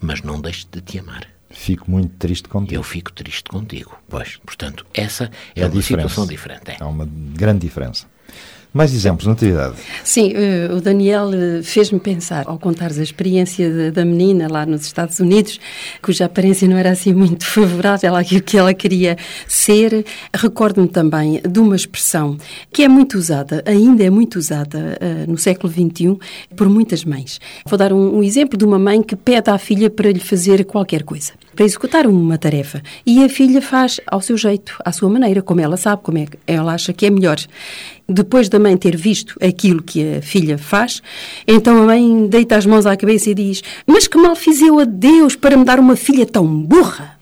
mas 0.00 0.22
não 0.22 0.40
deixes 0.40 0.66
de 0.70 0.80
te 0.80 0.98
amar. 0.98 1.26
Fico 1.50 1.88
muito 1.90 2.14
triste 2.16 2.48
contigo. 2.48 2.74
Eu 2.74 2.82
fico 2.82 3.12
triste 3.12 3.48
contigo. 3.48 3.96
Pois, 4.08 4.36
portanto, 4.44 4.84
essa 4.92 5.30
é, 5.54 5.62
a 5.62 5.66
uma 5.66 5.72
diferença. 5.72 6.08
situação 6.08 6.26
diferente. 6.26 6.70
é. 6.70 6.76
Há 6.80 6.86
uma 6.86 7.06
grande 7.06 7.60
diferença. 7.60 8.06
Mais 8.74 8.92
exemplos, 8.92 9.24
Natividade. 9.28 9.76
Sim, 10.02 10.32
eh, 10.34 10.68
o 10.72 10.80
Daniel 10.80 11.30
eh, 11.32 11.62
fez-me 11.62 12.00
pensar, 12.00 12.42
ao 12.48 12.58
contares 12.58 12.98
a 12.98 13.04
experiência 13.04 13.92
da 13.92 14.04
menina 14.04 14.48
lá 14.50 14.66
nos 14.66 14.84
Estados 14.84 15.20
Unidos, 15.20 15.60
cuja 16.02 16.24
aparência 16.24 16.66
não 16.66 16.76
era 16.76 16.90
assim 16.90 17.14
muito 17.14 17.46
favorável 17.46 18.16
àquilo 18.16 18.42
que 18.42 18.58
ela 18.58 18.74
queria 18.74 19.16
ser, 19.46 20.04
recordo-me 20.34 20.88
também 20.88 21.40
de 21.48 21.60
uma 21.60 21.76
expressão 21.76 22.36
que 22.72 22.82
é 22.82 22.88
muito 22.88 23.16
usada, 23.16 23.62
ainda 23.64 24.02
é 24.02 24.10
muito 24.10 24.40
usada 24.40 24.98
eh, 25.00 25.24
no 25.28 25.38
século 25.38 25.72
XXI, 25.72 26.18
por 26.56 26.68
muitas 26.68 27.04
mães. 27.04 27.40
Vou 27.64 27.78
dar 27.78 27.92
um 27.92 28.24
exemplo 28.24 28.58
de 28.58 28.64
uma 28.64 28.78
mãe 28.80 29.00
que 29.04 29.14
pede 29.14 29.50
à 29.50 29.56
filha 29.56 29.88
para 29.88 30.10
lhe 30.10 30.18
fazer 30.18 30.64
qualquer 30.64 31.04
coisa, 31.04 31.32
para 31.54 31.64
executar 31.64 32.06
uma 32.06 32.36
tarefa, 32.36 32.82
e 33.06 33.24
a 33.24 33.28
filha 33.28 33.62
faz 33.62 34.00
ao 34.06 34.20
seu 34.20 34.36
jeito, 34.36 34.76
à 34.84 34.92
sua 34.92 35.08
maneira, 35.08 35.42
como 35.42 35.60
ela 35.60 35.76
sabe, 35.76 36.02
como 36.02 36.18
é 36.18 36.26
que 36.26 36.38
ela 36.46 36.74
acha 36.74 36.92
que 36.92 37.06
é 37.06 37.10
melhor. 37.10 37.38
Depois 38.08 38.48
da 38.48 38.58
mãe 38.58 38.76
ter 38.76 38.96
visto 38.96 39.36
aquilo 39.42 39.82
que 39.82 40.16
a 40.16 40.22
filha 40.22 40.58
faz, 40.58 41.02
então 41.46 41.82
a 41.82 41.86
mãe 41.86 42.26
deita 42.26 42.56
as 42.56 42.66
mãos 42.66 42.84
à 42.84 42.96
cabeça 42.96 43.30
e 43.30 43.34
diz: 43.34 43.62
Mas 43.86 44.06
que 44.06 44.18
mal 44.18 44.36
fiz 44.36 44.60
eu 44.60 44.78
a 44.78 44.84
Deus 44.84 45.36
para 45.36 45.56
me 45.56 45.64
dar 45.64 45.80
uma 45.80 45.96
filha 45.96 46.26
tão 46.26 46.46
burra? 46.46 47.18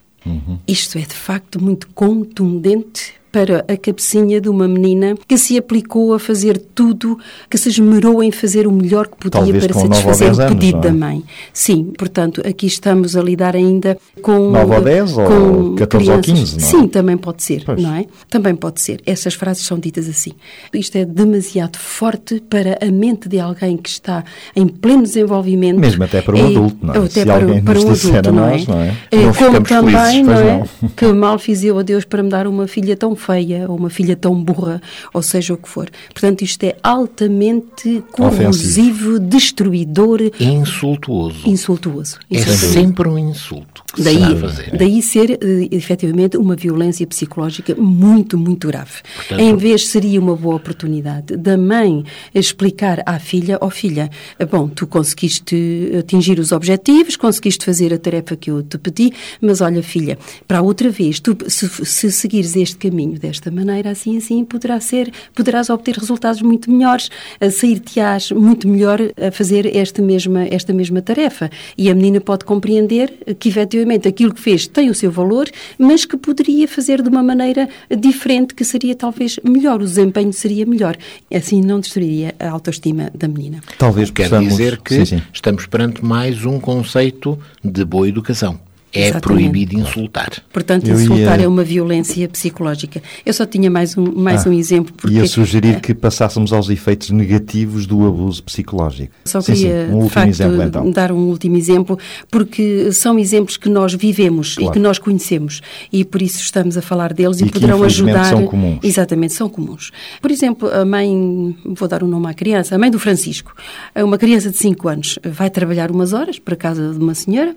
Isto 0.67 0.99
é 0.99 1.03
de 1.03 1.15
facto 1.15 1.63
muito 1.63 1.89
contundente 1.95 3.22
para 3.33 3.65
a 3.67 3.77
cabecinha 3.77 4.41
de 4.41 4.49
uma 4.49 4.69
menina 4.69 5.15
que 5.27 5.39
se 5.39 5.57
aplicou 5.57 6.13
a 6.13 6.19
fazer 6.19 6.59
tudo, 6.75 7.19
que 7.49 7.57
se 7.57 7.71
esmerou 7.71 8.23
em 8.23 8.31
fazer 8.31 8.67
o 8.67 8.73
melhor 8.73 9.09
que 9.09 9.17
podia 9.17 9.41
Talvez 9.41 9.67
para 9.67 9.75
satisfazer 9.75 10.33
ou 10.33 10.35
o 10.35 10.49
pedido 10.49 10.77
anos, 10.77 10.83
da 10.83 10.89
é? 10.91 10.93
mãe. 10.93 11.25
Sim, 11.53 11.93
portanto, 11.97 12.43
aqui 12.47 12.67
estamos 12.67 13.17
a 13.17 13.23
lidar 13.23 13.57
ainda 13.57 13.97
com... 14.21 14.51
9 14.51 14.75
ou 14.75 14.81
10 14.83 15.17
ou 15.19 15.25
com 15.25 15.75
14 15.77 16.11
ou 16.11 16.21
crianças. 16.21 16.51
15, 16.53 16.59
não 16.61 16.67
é? 16.67 16.71
Sim, 16.71 16.89
também 16.89 17.17
pode 17.17 17.43
ser, 17.43 17.63
Pois. 17.65 17.83
não 17.83 17.95
é? 17.95 18.07
Também 18.29 18.55
pode 18.55 18.81
ser. 18.81 19.01
Essas 19.07 19.35
frases 19.35 19.65
são 19.65 19.79
ditas 19.79 20.09
assim. 20.09 20.33
Isto 20.75 20.99
é 20.99 21.05
demasiado 21.05 21.79
forte 21.79 22.43
para 22.51 22.79
a 22.87 22.91
mente 22.91 23.29
de 23.29 23.41
alguém 23.41 23.79
que 23.79 23.89
está 23.89 24.23
em 24.55 24.69
pleno 24.69 25.05
desenvolvimento. 25.05 25.79
Mesmo 25.79 26.05
até 26.05 26.21
para 26.21 26.37
um 26.37 26.47
adulto, 26.47 26.77
não 26.83 26.95
é? 26.95 26.99
ou 26.99 27.05
Até 27.07 27.21
Se 27.21 27.27
para, 27.27 27.35
alguém 27.35 27.63
para 27.63 27.79
um 27.79 27.91
adulto, 27.91 28.33
não 28.33 28.49
nós, 28.49 28.63
é? 28.63 28.71
não 28.71 28.81
é? 28.81 28.97
É, 29.11 29.17
Não 29.25 29.35
como 29.35 29.63
também, 29.63 30.23
não 30.23 30.35
é? 30.35 30.59
não. 30.83 30.89
Que 30.91 31.07
mal 31.07 31.39
fiz 31.39 31.65
eu 31.65 31.79
a 31.79 31.83
Deus 31.83 32.05
para 32.05 32.23
me 32.23 32.29
dar 32.29 32.47
uma 32.47 32.67
filha 32.67 32.97
tão 32.97 33.15
feia 33.23 33.67
ou 33.69 33.77
uma 33.77 33.91
filha 33.91 34.17
tão 34.17 34.35
burra, 34.43 34.81
ou 35.15 35.23
seja 35.23 35.55
o 35.55 35.57
que 35.57 35.69
for. 35.69 35.89
Portanto, 36.13 36.43
isto 36.43 36.63
é 36.65 36.77
altamente 36.83 38.03
corrosivo, 38.13 39.19
destruidor, 39.21 40.21
Insultuoso. 40.41 41.49
insultuoso. 41.49 42.19
É 42.31 42.37
Exatamente. 42.37 42.67
sempre 42.73 43.09
um 43.09 43.19
insulto 43.19 43.82
se 43.95 44.03
Daí, 44.03 44.37
fazer. 44.41 44.77
daí 44.77 45.03
ser, 45.03 45.31
eh, 45.33 45.69
efetivamente, 45.71 46.37
uma 46.37 46.57
violência 46.57 47.07
psicológica 47.07 47.75
muito, 47.75 48.39
muito 48.39 48.67
grave. 48.69 49.03
Portanto- 49.17 49.41
em 49.41 49.57
vez, 49.57 49.89
seria 49.89 50.19
uma 50.21 50.35
boa 50.35 50.57
oportunidade 50.57 51.37
da 51.37 51.59
mãe 51.59 52.05
explicar 52.35 53.03
à 53.05 53.19
filha, 53.19 53.59
ó 53.61 53.69
filha, 53.71 54.11
eh, 54.39 54.47
bom, 54.47 54.69
tu 54.69 54.87
conseguiste 54.87 55.93
atingir 55.99 56.39
os 56.39 56.53
objetivos, 56.53 57.17
conseguiste 57.17 57.65
fazer 57.65 57.93
a 57.93 57.99
tarefa 57.99 58.35
que 58.37 58.51
eu 58.51 58.63
te 58.63 58.79
pedi, 58.79 59.13
mas 59.41 59.61
olha, 59.61 59.83
filha, 59.83 60.19
para 60.49 60.63
outra 60.63 60.89
vez, 60.91 61.21
tu, 61.21 61.37
se, 61.49 61.69
se 61.85 62.11
seguires 62.11 62.57
este 62.57 62.77
caminho 62.77 63.19
desta 63.19 63.51
maneira, 63.51 63.91
assim, 63.91 64.17
assim, 64.17 64.45
poderá 64.45 64.81
ser, 64.81 65.13
poderás 65.35 65.69
obter 65.71 65.97
resultados 65.97 66.41
muito 66.41 66.71
melhores, 66.71 67.11
a 67.41 67.51
sair-te-ás 67.51 68.31
muito 68.31 68.67
melhor 68.67 69.01
a 69.21 69.31
fazer 69.31 69.67
esta 69.77 70.01
mesma, 70.01 70.45
esta 70.45 70.73
mesma 70.73 71.03
tarefa. 71.03 71.51
E 71.77 71.91
a 71.91 71.95
menina 71.95 72.21
pode 72.21 72.45
compreender 72.45 73.13
que, 73.39 73.49
efetivamente, 73.49 73.82
aquilo 74.09 74.33
que 74.35 74.41
fez 74.41 74.67
tem 74.67 74.91
o 74.91 74.95
seu 74.95 75.11
valor, 75.11 75.49
mas 75.79 76.05
que 76.05 76.17
poderia 76.17 76.67
fazer 76.69 77.03
de 77.03 77.09
uma 77.09 77.23
maneira 77.23 77.69
diferente, 77.91 78.55
que 78.55 78.65
seria 78.65 78.95
talvez 78.95 79.39
melhor, 79.45 79.81
o 79.81 79.85
desempenho 79.85 80.33
seria 80.33 80.67
melhor. 80.67 80.97
Assim 81.33 81.61
não 81.61 81.81
destruiria 81.81 82.35
a 82.39 82.51
autoestima 82.51 83.11
da 83.15 83.29
menina. 83.29 83.61
Talvez 83.79 84.11
Quer 84.11 84.25
possamos... 84.25 84.51
dizer 84.51 84.81
que 84.81 84.95
Sim, 84.95 85.05
sim. 85.05 85.23
estamos 85.33 85.67
perante 85.67 86.05
mais 86.05 86.45
um 86.45 86.59
conceito 86.61 87.39
de 87.63 87.85
boa 87.85 88.09
educação. 88.09 88.59
É 88.95 89.09
Exatamente. 89.09 89.23
proibido 89.51 89.75
insultar. 89.81 90.31
Portanto, 90.53 90.87
Eu 90.87 91.01
insultar 91.01 91.39
ia- 91.41 91.47
é 91.47 91.49
uma 91.49 91.65
violência 91.65 92.29
psicológica. 92.29 93.03
Eu 93.25 93.33
só 93.33 93.47
tinha 93.47 93.71
mais 93.71 93.97
um, 93.97 94.13
mais 94.13 94.47
Ah, 94.47 94.51
um 94.51 94.53
exemplo. 94.53 94.93
Porque, 94.95 95.17
Ia 95.17 95.27
sugerir 95.27 95.81
que 95.81 95.95
passássemos 95.95 96.53
aos 96.53 96.69
efeitos 96.69 97.09
negativos 97.11 97.87
do 97.87 98.07
abuso 98.07 98.43
psicológico. 98.43 99.15
Só 99.25 99.41
Sim, 99.41 99.55
sim, 99.55 99.63
queria, 99.63 99.75
um 99.85 99.87
de 99.87 99.93
último 99.95 100.09
facto, 100.11 100.29
exemplo 100.29 100.63
então. 100.63 100.91
dar 100.91 101.11
um 101.11 101.21
último 101.29 101.57
exemplo, 101.57 101.99
porque 102.31 102.93
são 102.93 103.19
exemplos 103.19 103.57
que 103.57 103.69
nós 103.69 103.95
vivemos 103.95 104.57
Claro. 104.57 104.71
e 104.71 104.73
que 104.75 104.79
nós 104.79 104.99
conhecemos 104.99 105.63
e 105.91 106.05
por 106.05 106.21
isso 106.21 106.41
estamos 106.43 106.77
a 106.77 106.83
falar 106.83 107.15
deles 107.15 107.41
e, 107.41 107.45
E 107.47 107.51
poderão 107.51 107.83
ajudar. 107.85 108.27
são 108.27 108.47
comuns. 108.47 108.79
Exatamente, 108.83 109.33
são 109.33 109.49
comuns. 109.49 109.91
Por 110.21 110.31
exemplo, 110.31 110.69
a 110.69 110.85
mãe, 110.85 111.57
vou 111.65 111.89
dar 111.89 112.03
um 112.03 112.07
nome 112.09 112.27
à 112.29 112.35
criança, 112.35 112.75
a 112.75 112.79
mãe 112.79 112.91
do 112.91 112.99
Francisco, 112.99 113.55
uma 113.97 114.19
criança 114.19 114.51
de 114.51 114.59
5 114.59 114.87
anos, 114.89 115.19
vai 115.25 115.49
trabalhar 115.49 115.91
umas 115.91 116.13
horas 116.13 116.39
para 116.39 116.55
casa 116.57 116.93
de 116.93 116.99
uma 116.99 117.15
senhora 117.15 117.57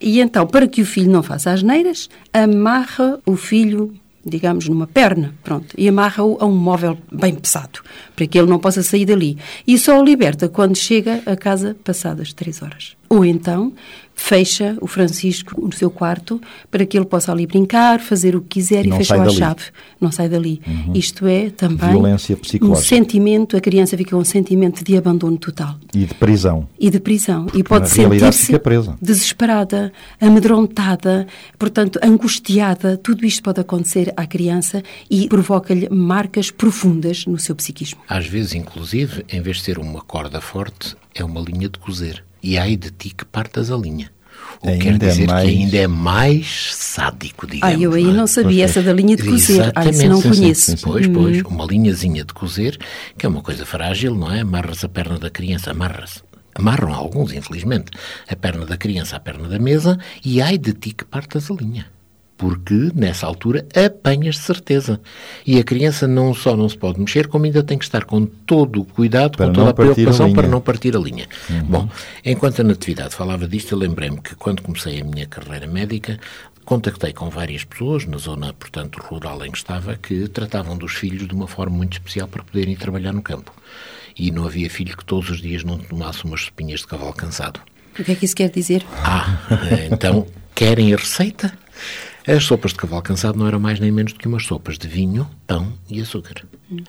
e 0.00 0.20
então, 0.20 0.46
para 0.46 0.66
que 0.74 0.82
o 0.82 0.86
filho 0.86 1.08
não 1.08 1.22
faça 1.22 1.52
asneiras, 1.52 2.10
amarra 2.32 3.20
o 3.24 3.36
filho 3.36 3.94
digamos, 4.26 4.66
numa 4.68 4.86
perna, 4.86 5.34
pronto, 5.44 5.74
e 5.76 5.86
amarra-o 5.86 6.38
a 6.40 6.46
um 6.46 6.56
móvel 6.56 6.96
bem 7.12 7.34
pesado, 7.34 7.80
para 8.16 8.26
que 8.26 8.38
ele 8.38 8.48
não 8.48 8.58
possa 8.58 8.82
sair 8.82 9.04
dali. 9.04 9.36
E 9.66 9.78
só 9.78 10.00
o 10.00 10.02
liberta 10.02 10.48
quando 10.48 10.74
chega 10.76 11.22
a 11.26 11.36
casa 11.36 11.76
passadas 11.84 12.32
três 12.32 12.62
horas. 12.62 12.96
Ou 13.14 13.24
então 13.24 13.72
fecha 14.16 14.78
o 14.80 14.86
Francisco 14.86 15.60
no 15.60 15.72
seu 15.72 15.90
quarto 15.90 16.40
para 16.70 16.86
que 16.86 16.96
ele 16.96 17.04
possa 17.04 17.32
ali 17.32 17.46
brincar, 17.48 17.98
fazer 18.00 18.36
o 18.36 18.40
que 18.40 18.60
quiser 18.60 18.86
Não 18.86 18.94
e 18.96 18.98
fecha 18.98 19.08
sai 19.16 19.18
a 19.18 19.24
dali. 19.24 19.36
chave. 19.36 19.62
Não 20.00 20.12
sai 20.12 20.28
dali. 20.28 20.60
Isto 20.94 21.26
é 21.26 21.50
também 21.50 21.90
Violência 21.90 22.36
um 22.36 22.38
psicológica. 22.38 22.88
sentimento, 22.88 23.56
a 23.56 23.60
criança 23.60 23.96
fica 23.96 24.12
com 24.12 24.18
um 24.18 24.24
sentimento 24.24 24.84
de 24.84 24.96
abandono 24.96 25.36
total 25.36 25.74
E 25.92 26.04
de 26.06 26.14
prisão. 26.14 26.68
e 26.78 26.90
de 26.90 27.00
prisão. 27.00 27.46
e 27.54 27.62
pode 27.64 27.90
sentir-se 27.90 28.52
desesperada, 29.02 29.92
amedrontada, 30.20 31.26
portanto, 31.58 31.98
angustiada. 32.02 32.96
Tudo 32.96 33.24
isto 33.26 33.42
pode 33.42 33.60
acontecer 33.60 34.12
à 34.16 34.26
criança 34.26 34.82
e 35.10 35.26
provoca-lhe 35.28 35.88
marcas 35.90 36.50
profundas 36.50 37.26
no 37.26 37.38
seu 37.38 37.54
psiquismo. 37.56 38.00
Às 38.08 38.26
vezes, 38.26 38.54
inclusive, 38.54 39.24
em 39.28 39.40
vez 39.40 39.56
de 39.58 39.64
ser 39.64 39.78
uma 39.78 40.00
corda 40.00 40.40
forte, 40.40 40.96
é 41.14 41.24
uma 41.24 41.40
linha 41.40 41.68
de 41.68 41.78
cozer. 41.78 42.24
E 42.46 42.58
ai 42.58 42.76
de 42.76 42.90
ti 42.90 43.08
que 43.16 43.24
partas 43.24 43.70
a 43.70 43.76
linha. 43.76 44.12
O 44.60 44.66
que 44.70 44.76
quer 44.78 44.92
Ainda 44.92 45.06
é 45.06 45.08
dizer 45.08 45.26
mais- 45.26 45.44
que 45.50 45.56
ainda 45.56 45.76
é 45.78 45.86
mais 45.86 46.74
sádico, 46.74 47.46
digamos. 47.46 47.74
Ah, 47.76 47.80
eu 47.80 47.92
aí 47.94 48.04
é? 48.10 48.12
não 48.12 48.26
sabia 48.26 48.64
essa 48.64 48.82
da 48.82 48.92
linha 48.92 49.16
de 49.16 49.22
cozer. 49.24 49.72
Ah, 49.74 49.80
isso 49.80 49.90
Exatamente, 50.02 50.08
não 50.08 50.20
sim, 50.20 50.28
conheço. 50.28 50.60
sim, 50.70 50.76
sim. 50.76 50.82
Pois, 50.84 51.06
Hum. 51.06 51.12
pois, 51.14 51.42
uma 51.42 51.64
linhazinha 51.64 52.22
de 52.24 52.34
cozer, 52.34 52.78
que 53.16 53.24
é 53.24 53.28
uma 53.28 53.40
coisa 53.40 53.64
frágil, 53.64 54.14
não 54.14 54.30
é? 54.30 54.40
Amarras 54.40 54.84
a 54.84 54.88
perna 54.88 55.18
da 55.18 55.30
criança, 55.30 55.70
amarras. 55.70 56.22
Amarram 56.54 56.92
alguns, 56.92 57.32
infelizmente, 57.32 57.90
a 58.28 58.36
perna 58.36 58.66
da 58.66 58.76
criança 58.76 59.16
à 59.16 59.20
perna 59.20 59.48
da 59.48 59.58
mesa 59.58 59.98
e 60.24 60.40
ai 60.42 60.58
de 60.58 60.72
ti 60.74 60.92
que 60.92 61.04
partas 61.04 61.50
a 61.50 61.54
linha. 61.54 61.86
Porque, 62.36 62.90
nessa 62.94 63.26
altura, 63.26 63.64
apanhas 63.74 64.34
de 64.34 64.40
certeza. 64.42 65.00
E 65.46 65.58
a 65.58 65.64
criança 65.64 66.06
não 66.08 66.34
só 66.34 66.56
não 66.56 66.68
se 66.68 66.76
pode 66.76 66.98
mexer, 66.98 67.28
como 67.28 67.44
ainda 67.44 67.62
tem 67.62 67.78
que 67.78 67.84
estar 67.84 68.04
com 68.04 68.26
todo 68.26 68.80
o 68.82 68.84
cuidado, 68.84 69.36
Para 69.38 69.46
com 69.46 69.52
não 69.52 69.54
toda 69.66 69.70
a 69.70 69.74
partir 69.74 69.90
a 69.90 69.94
preocupação 69.94 70.26
linha. 70.26 70.36
para 70.36 70.48
não 70.48 70.60
partir 70.60 70.96
a 70.96 70.98
linha. 71.00 71.28
Bom, 71.68 71.88
enquanto 72.24 72.60
a 72.60 72.64
Natividade 72.64 73.14
falava 73.14 73.46
disto, 73.46 73.72
eu 73.72 73.78
lembrei-me 73.78 74.20
que 74.20 74.34
quando 74.34 74.62
comecei 74.62 75.00
a 75.00 75.04
minha 75.04 75.26
carreira 75.26 75.66
médica, 75.68 76.18
contactei 76.64 77.12
com 77.12 77.30
várias 77.30 77.62
pessoas 77.62 78.04
na 78.04 78.18
zona, 78.18 78.52
portanto, 78.52 78.98
rural 79.00 79.44
em 79.46 79.50
que 79.52 79.58
estava, 79.58 79.94
que 79.96 80.26
tratavam 80.28 80.76
dos 80.76 80.92
filhos 80.92 81.28
de 81.28 81.34
uma 81.34 81.46
forma 81.46 81.76
muito 81.76 81.92
especial 81.92 82.26
para 82.26 82.42
poderem 82.42 82.74
trabalhar 82.74 83.12
no 83.12 83.22
campo. 83.22 83.52
E 84.18 84.30
não 84.30 84.44
havia 84.46 84.68
filho 84.68 84.96
que 84.96 85.04
todos 85.04 85.30
os 85.30 85.40
dias 85.40 85.62
não 85.62 85.78
tomasse 85.78 86.24
umas 86.24 86.42
sopinhas 86.42 86.80
de 86.80 86.86
cavalo 86.88 87.12
cansado. 87.12 87.60
O 87.98 88.02
que 88.02 88.10
é 88.12 88.14
que 88.16 88.24
isso 88.24 88.34
quer 88.34 88.50
dizer? 88.50 88.84
Ah, 89.04 89.38
então, 89.90 90.26
querem 90.54 90.92
a 90.92 90.96
receita? 90.96 91.52
As 92.26 92.44
sopas 92.44 92.72
de 92.72 92.78
cavalo 92.78 93.02
cansado 93.02 93.38
não 93.38 93.46
eram 93.46 93.60
mais 93.60 93.78
nem 93.78 93.92
menos 93.92 94.12
do 94.12 94.18
que 94.18 94.26
umas 94.26 94.44
sopas 94.46 94.78
de 94.78 94.88
vinho, 94.88 95.28
pão 95.46 95.72
e 95.90 96.00
açúcar. 96.00 96.42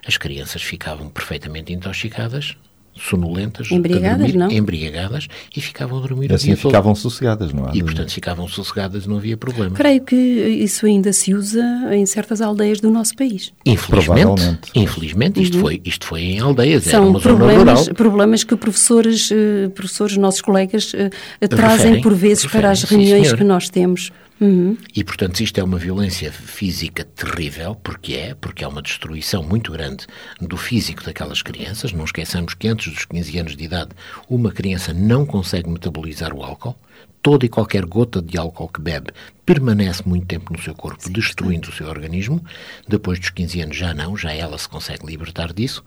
As 0.08 0.18
crianças 0.18 0.62
ficavam 0.62 1.10
perfeitamente 1.10 1.74
intoxicadas, 1.74 2.56
sonolentas, 2.98 3.70
Embriagadas, 3.70 4.18
dormir, 4.32 4.38
não? 4.38 4.50
embriagadas, 4.50 5.28
e 5.54 5.60
ficavam 5.60 5.98
a 5.98 6.02
dormir 6.02 6.32
o 6.32 6.36
Assim 6.36 6.48
dia 6.48 6.56
todo. 6.56 6.72
ficavam 6.72 6.96
sossegadas, 6.96 7.52
não 7.52 7.68
é? 7.68 7.72
E, 7.74 7.84
portanto, 7.84 8.10
ficavam 8.14 8.48
sossegadas, 8.48 9.06
não 9.06 9.18
havia 9.18 9.36
problema. 9.36 9.76
Creio 9.76 10.02
que 10.02 10.16
isso 10.16 10.86
ainda 10.86 11.12
se 11.12 11.34
usa 11.34 11.62
em 11.92 12.06
certas 12.06 12.40
aldeias 12.40 12.80
do 12.80 12.90
nosso 12.90 13.14
país. 13.18 13.52
Infelizmente, 13.66 14.58
infelizmente 14.74 15.42
isto, 15.42 15.60
foi, 15.60 15.82
isto 15.84 16.06
foi 16.08 16.22
em 16.22 16.40
aldeias, 16.40 16.88
era 16.88 17.02
Uhum. 17.02 17.04
São 17.04 17.10
uma 17.10 17.20
zona 17.20 17.36
problemas, 17.38 17.80
rural. 17.82 17.96
problemas 17.96 18.44
que 18.46 18.56
professores, 18.56 19.30
eh, 19.30 19.68
professores, 19.76 20.16
nossos 20.16 20.40
colegas, 20.42 20.94
eh, 20.96 21.10
trazem 21.50 21.78
Referem, 21.78 22.02
por 22.02 22.14
vezes 22.14 22.46
para 22.46 22.72
as 22.72 22.80
sim, 22.80 22.96
reuniões 22.96 23.34
que 23.34 23.44
nós 23.44 23.70
temos. 23.70 24.10
Uhum. 24.40 24.78
E, 24.94 25.04
portanto, 25.04 25.40
isto 25.40 25.58
é 25.60 25.64
uma 25.64 25.78
violência 25.78 26.32
física 26.32 27.06
terrível, 27.06 27.76
porque 27.76 28.14
é, 28.16 28.36
porque 28.36 28.64
é 28.64 28.68
uma 28.68 28.82
destruição 28.82 29.42
muito 29.42 29.72
grande 29.72 30.06
do 30.42 30.58
físico 30.58 31.04
daquelas 31.04 31.42
crianças. 31.42 31.94
Não 31.94 32.04
esqueçamos 32.04 32.54
que 32.54 32.68
antes 32.68 32.94
dos 32.94 33.06
15 33.06 33.40
anos 33.40 33.56
de 33.56 33.64
idade, 33.64 33.92
uma 34.30 34.52
criança 34.52 34.94
não 34.94 35.26
consegue 35.26 35.70
metabolizar 35.70 36.34
o 36.34 36.44
álcool. 36.44 36.76
Toda 37.26 37.44
e 37.44 37.50
qualquer 37.50 37.84
gota 37.88 38.22
de 38.22 38.38
álcool 38.38 38.68
que 38.68 38.80
bebe 38.80 39.08
permanece 39.44 40.08
muito 40.08 40.28
tempo 40.28 40.54
no 40.54 40.62
seu 40.62 40.76
corpo, 40.76 41.10
destruindo 41.10 41.70
o 41.70 41.74
seu 41.74 41.88
organismo. 41.88 42.40
Depois 42.88 43.18
dos 43.18 43.32
15 43.32 43.62
anos 43.62 43.76
já 43.76 43.96
não, 43.96 44.16
já 44.16 44.32
ela 44.32 44.56
se 44.60 44.70
consegue 44.70 45.08
libertar 45.08 45.52
disso. 45.52 45.84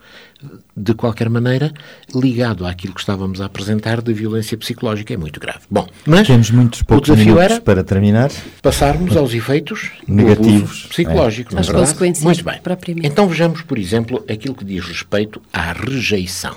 De 0.76 0.94
qualquer 0.94 1.30
maneira, 1.30 1.72
ligado 2.12 2.66
àquilo 2.66 2.92
que 2.92 2.98
estávamos 2.98 3.40
a 3.40 3.44
apresentar 3.44 4.02
de 4.02 4.12
violência 4.12 4.58
psicológica, 4.58 5.14
é 5.14 5.16
muito 5.16 5.38
grave. 5.38 5.60
Bom, 5.70 5.86
mas 6.04 6.26
Temos 6.26 6.50
muitos 6.50 6.80
o 6.80 6.84
poucos 6.84 7.06
desafio 7.08 7.34
minutos 7.36 7.52
era 7.52 7.60
para 7.60 7.84
terminar. 7.84 8.32
passarmos 8.60 9.16
aos 9.16 9.32
efeitos 9.32 9.92
Negativos, 10.08 10.70
abuso 10.70 10.88
psicológico, 10.88 11.52
não 11.52 11.58
é 11.58 11.60
Às 11.60 11.66
verdade? 11.68 11.86
consequências, 11.86 12.24
Muito 12.24 12.44
bem. 12.44 12.60
Então 13.04 13.28
vejamos, 13.28 13.62
por 13.62 13.78
exemplo, 13.78 14.24
aquilo 14.28 14.56
que 14.56 14.64
diz 14.64 14.84
respeito 14.84 15.40
à 15.52 15.70
rejeição. 15.72 16.56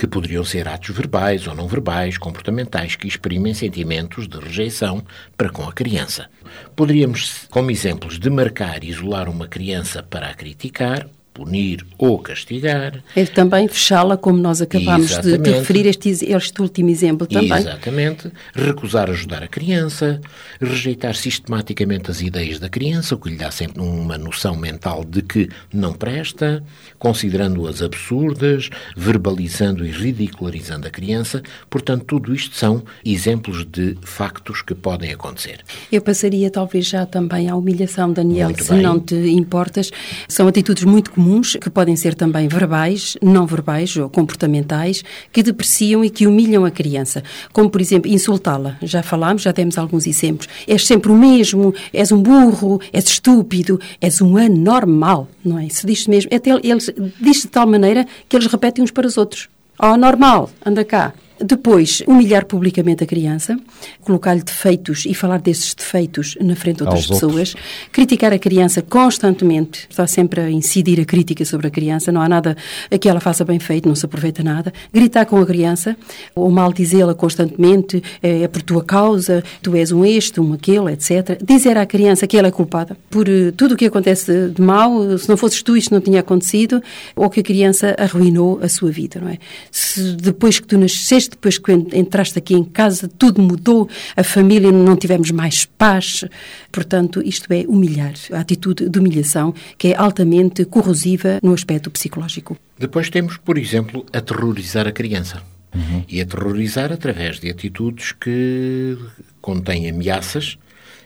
Que 0.00 0.06
poderiam 0.06 0.42
ser 0.42 0.66
atos 0.66 0.96
verbais 0.96 1.46
ou 1.46 1.54
não 1.54 1.68
verbais, 1.68 2.16
comportamentais, 2.16 2.96
que 2.96 3.06
exprimem 3.06 3.52
sentimentos 3.52 4.26
de 4.26 4.38
rejeição 4.38 5.04
para 5.36 5.50
com 5.50 5.68
a 5.68 5.74
criança. 5.74 6.30
Poderíamos, 6.74 7.46
como 7.50 7.70
exemplos, 7.70 8.18
demarcar 8.18 8.82
e 8.82 8.88
isolar 8.88 9.28
uma 9.28 9.46
criança 9.46 10.02
para 10.02 10.30
a 10.30 10.32
criticar 10.32 11.06
punir 11.32 11.86
ou 11.96 12.18
castigar. 12.18 13.02
É 13.14 13.24
também 13.24 13.68
fechá-la, 13.68 14.16
como 14.16 14.38
nós 14.38 14.60
acabamos 14.60 15.18
de, 15.20 15.38
de, 15.38 15.50
referir 15.50 15.86
este, 15.86 16.08
este 16.08 16.60
último 16.60 16.90
exemplo 16.90 17.26
também. 17.26 17.58
Exatamente. 17.58 18.30
Recusar 18.54 19.08
ajudar 19.10 19.42
a 19.42 19.48
criança, 19.48 20.20
rejeitar 20.60 21.14
sistematicamente 21.14 22.10
as 22.10 22.20
ideias 22.20 22.58
da 22.58 22.68
criança, 22.68 23.14
o 23.14 23.18
que 23.18 23.30
lhe 23.30 23.36
dá 23.36 23.50
sempre 23.50 23.80
uma 23.80 24.18
noção 24.18 24.56
mental 24.56 25.04
de 25.04 25.22
que 25.22 25.48
não 25.72 25.92
presta, 25.92 26.62
considerando-as 26.98 27.82
absurdas, 27.82 28.68
verbalizando 28.96 29.86
e 29.86 29.90
ridicularizando 29.90 30.86
a 30.86 30.90
criança. 30.90 31.42
Portanto, 31.68 32.04
tudo 32.04 32.34
isto 32.34 32.56
são 32.56 32.82
exemplos 33.04 33.64
de 33.64 33.96
factos 34.02 34.62
que 34.62 34.74
podem 34.74 35.12
acontecer. 35.12 35.60
Eu 35.90 36.02
passaria 36.02 36.50
talvez 36.50 36.86
já 36.86 37.06
também 37.06 37.48
à 37.48 37.56
humilhação, 37.56 38.12
Daniel, 38.12 38.48
muito 38.48 38.64
se 38.64 38.70
bem. 38.70 38.82
não 38.82 38.98
te 38.98 39.14
importas. 39.14 39.90
São 40.28 40.48
atitudes 40.48 40.84
muito 40.84 41.10
comuns 41.10 41.19
comuns, 41.20 41.54
que 41.60 41.68
podem 41.68 41.96
ser 41.96 42.14
também 42.14 42.48
verbais, 42.48 43.14
não 43.20 43.44
verbais 43.44 43.94
ou 43.94 44.08
comportamentais, 44.08 45.04
que 45.30 45.42
depreciam 45.42 46.02
e 46.02 46.08
que 46.08 46.26
humilham 46.26 46.64
a 46.64 46.70
criança. 46.70 47.22
Como, 47.52 47.68
por 47.68 47.78
exemplo, 47.78 48.10
insultá-la. 48.10 48.78
Já 48.80 49.02
falámos, 49.02 49.42
já 49.42 49.52
temos 49.52 49.76
alguns 49.76 50.06
exemplos. 50.06 50.48
És 50.66 50.86
sempre 50.86 51.12
o 51.12 51.14
mesmo, 51.14 51.74
és 51.92 52.10
um 52.10 52.22
burro, 52.22 52.80
és 52.90 53.04
estúpido, 53.04 53.78
és 54.00 54.22
um 54.22 54.38
anormal, 54.38 55.28
não 55.44 55.58
é? 55.58 55.68
Se 55.68 55.86
diz 55.86 56.06
mesmo. 56.06 56.34
Até 56.34 56.52
eles 56.52 56.90
diz 57.20 57.42
de 57.42 57.48
tal 57.48 57.66
maneira 57.66 58.06
que 58.26 58.34
eles 58.34 58.46
repetem 58.46 58.82
uns 58.82 58.90
para 58.90 59.06
os 59.06 59.18
outros. 59.18 59.50
Oh, 59.78 59.98
normal, 59.98 60.48
anda 60.64 60.84
cá. 60.84 61.12
Depois, 61.42 62.02
humilhar 62.06 62.44
publicamente 62.44 63.04
a 63.04 63.06
criança, 63.06 63.58
colocar-lhe 64.02 64.42
defeitos 64.42 65.04
e 65.06 65.14
falar 65.14 65.40
desses 65.40 65.74
defeitos 65.74 66.36
na 66.40 66.54
frente 66.54 66.78
de 66.78 66.82
outras 66.82 67.00
Aos 67.00 67.06
pessoas, 67.08 67.48
outros. 67.50 67.56
criticar 67.90 68.32
a 68.32 68.38
criança 68.38 68.82
constantemente, 68.82 69.86
está 69.88 70.06
sempre 70.06 70.40
a 70.40 70.50
incidir 70.50 71.00
a 71.00 71.04
crítica 71.04 71.44
sobre 71.44 71.68
a 71.68 71.70
criança, 71.70 72.12
não 72.12 72.20
há 72.20 72.28
nada 72.28 72.56
que 73.00 73.08
ela 73.08 73.20
faça 73.20 73.44
bem 73.44 73.58
feito, 73.58 73.88
não 73.88 73.94
se 73.94 74.04
aproveita 74.04 74.42
nada, 74.42 74.72
gritar 74.92 75.24
com 75.24 75.38
a 75.38 75.46
criança, 75.46 75.96
ou 76.34 76.50
mal 76.50 76.72
dizê-la 76.72 77.14
constantemente, 77.14 78.02
é, 78.22 78.42
é 78.42 78.48
por 78.48 78.62
tua 78.62 78.84
causa, 78.84 79.42
tu 79.62 79.74
és 79.74 79.92
um 79.92 80.04
este, 80.04 80.40
um 80.40 80.52
aquele, 80.52 80.92
etc. 80.92 81.42
Dizer 81.42 81.76
à 81.76 81.86
criança 81.86 82.26
que 82.26 82.36
ela 82.36 82.48
é 82.48 82.50
culpada 82.50 82.96
por 83.08 83.28
uh, 83.28 83.52
tudo 83.52 83.74
o 83.74 83.76
que 83.76 83.86
acontece 83.86 84.48
de 84.48 84.60
mal, 84.60 85.18
se 85.18 85.28
não 85.28 85.36
fosses 85.36 85.62
tu 85.62 85.76
isto 85.76 85.92
não 85.92 86.00
tinha 86.00 86.20
acontecido, 86.20 86.82
ou 87.16 87.30
que 87.30 87.40
a 87.40 87.42
criança 87.42 87.94
arruinou 87.98 88.60
a 88.62 88.68
sua 88.68 88.90
vida, 88.90 89.20
não 89.20 89.28
é? 89.28 89.38
Se 89.70 90.12
depois 90.12 90.60
que 90.60 90.66
tu 90.66 90.78
nasceste 90.78 91.29
depois 91.30 91.58
que 91.58 91.72
entraste 91.72 92.38
aqui 92.38 92.54
em 92.54 92.64
casa, 92.64 93.08
tudo 93.08 93.40
mudou, 93.40 93.88
a 94.16 94.24
família 94.24 94.70
não 94.70 94.96
tivemos 94.96 95.30
mais 95.30 95.64
paz. 95.64 96.24
Portanto, 96.70 97.22
isto 97.24 97.52
é 97.52 97.64
humilhar, 97.66 98.14
a 98.32 98.40
atitude 98.40 98.88
de 98.88 98.98
humilhação 98.98 99.54
que 99.78 99.88
é 99.88 99.96
altamente 99.96 100.64
corrosiva 100.64 101.38
no 101.42 101.54
aspecto 101.54 101.90
psicológico. 101.90 102.56
Depois 102.78 103.10
temos, 103.10 103.36
por 103.36 103.58
exemplo, 103.58 104.04
aterrorizar 104.12 104.86
a 104.86 104.92
criança. 104.92 105.42
Uhum. 105.72 106.04
E 106.08 106.20
aterrorizar 106.20 106.92
através 106.92 107.38
de 107.38 107.48
atitudes 107.48 108.10
que 108.10 108.98
contêm 109.40 109.88
ameaças, 109.88 110.58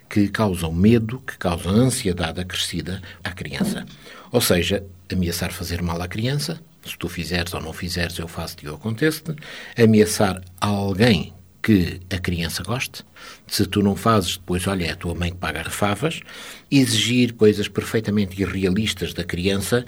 que 0.08 0.28
causam 0.28 0.72
medo, 0.72 1.20
que 1.26 1.36
causam 1.36 1.74
ansiedade 1.74 2.40
acrescida 2.40 3.02
à 3.22 3.30
criança. 3.30 3.84
Ou 4.32 4.40
seja, 4.40 4.82
ameaçar 5.12 5.52
fazer 5.52 5.82
mal 5.82 6.00
à 6.00 6.08
criança, 6.08 6.60
se 6.86 6.98
tu 6.98 7.08
fizeres 7.08 7.54
ou 7.54 7.60
não 7.60 7.72
fizeres, 7.72 8.18
eu 8.18 8.28
faço-te 8.28 8.66
eu 8.66 8.74
aconteço-te. 8.74 9.34
Ameaçar 9.80 10.40
alguém 10.60 11.32
que 11.62 12.00
a 12.14 12.18
criança 12.18 12.62
goste. 12.62 13.02
Se 13.46 13.64
tu 13.66 13.82
não 13.82 13.96
fazes, 13.96 14.36
depois, 14.36 14.66
olha, 14.66 14.84
é 14.84 14.90
a 14.90 14.96
tua 14.96 15.14
mãe 15.14 15.30
que 15.30 15.38
paga 15.38 15.64
favas. 15.70 16.20
Exigir 16.70 17.32
coisas 17.32 17.68
perfeitamente 17.68 18.40
irrealistas 18.40 19.14
da 19.14 19.24
criança 19.24 19.84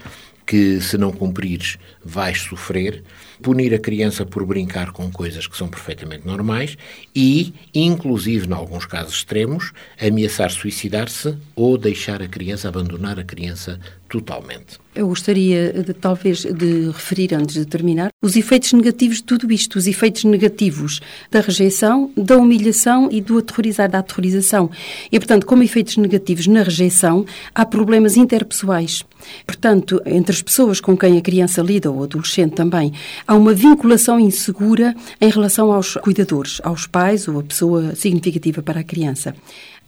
que, 0.46 0.80
se 0.80 0.96
não 0.96 1.12
cumprires, 1.12 1.76
vais 2.02 2.40
sofrer. 2.40 3.04
Punir 3.42 3.74
a 3.74 3.78
criança 3.78 4.24
por 4.24 4.44
brincar 4.44 4.92
com 4.92 5.10
coisas 5.10 5.46
que 5.46 5.56
são 5.56 5.68
perfeitamente 5.68 6.26
normais 6.26 6.76
e, 7.14 7.52
inclusive, 7.74 8.46
em 8.46 8.52
alguns 8.52 8.86
casos 8.86 9.14
extremos, 9.14 9.72
ameaçar 10.00 10.50
suicidar-se 10.50 11.36
ou 11.54 11.76
deixar 11.76 12.22
a 12.22 12.28
criança, 12.28 12.68
abandonar 12.68 13.18
a 13.18 13.24
criança 13.24 13.78
totalmente. 14.08 14.78
Eu 14.94 15.08
gostaria, 15.08 15.72
de, 15.72 15.92
talvez, 15.92 16.38
de 16.38 16.86
referir, 16.86 17.34
antes 17.34 17.54
de 17.54 17.66
terminar, 17.66 18.08
os 18.22 18.34
efeitos 18.34 18.72
negativos 18.72 19.18
de 19.18 19.24
tudo 19.24 19.52
isto, 19.52 19.76
os 19.76 19.86
efeitos 19.86 20.24
negativos 20.24 21.00
da 21.30 21.40
rejeição, 21.40 22.10
da 22.16 22.38
humilhação 22.38 23.08
e 23.12 23.20
do 23.20 23.36
aterrorizar, 23.36 23.90
da 23.90 23.98
aterrorização. 23.98 24.70
E, 25.12 25.18
portanto, 25.18 25.44
como 25.44 25.62
efeitos 25.62 25.98
negativos 25.98 26.46
na 26.46 26.62
rejeição, 26.62 27.26
há 27.54 27.66
problemas 27.66 28.16
interpessoais. 28.16 29.04
Portanto, 29.44 30.00
entre 30.06 30.32
as 30.32 30.40
pessoas 30.40 30.80
com 30.80 30.96
quem 30.96 31.18
a 31.18 31.20
criança 31.20 31.60
lida, 31.60 31.90
ou 31.90 31.98
o 31.98 32.04
adolescente 32.04 32.54
também, 32.54 32.92
há 33.26 33.34
uma 33.34 33.52
vinculação 33.52 34.20
insegura 34.20 34.94
em 35.20 35.28
relação 35.28 35.72
aos 35.72 35.94
cuidadores, 35.94 36.60
aos 36.62 36.86
pais 36.86 37.26
ou 37.28 37.40
a 37.40 37.42
pessoa 37.42 37.94
significativa 37.94 38.62
para 38.62 38.80
a 38.80 38.84
criança. 38.84 39.34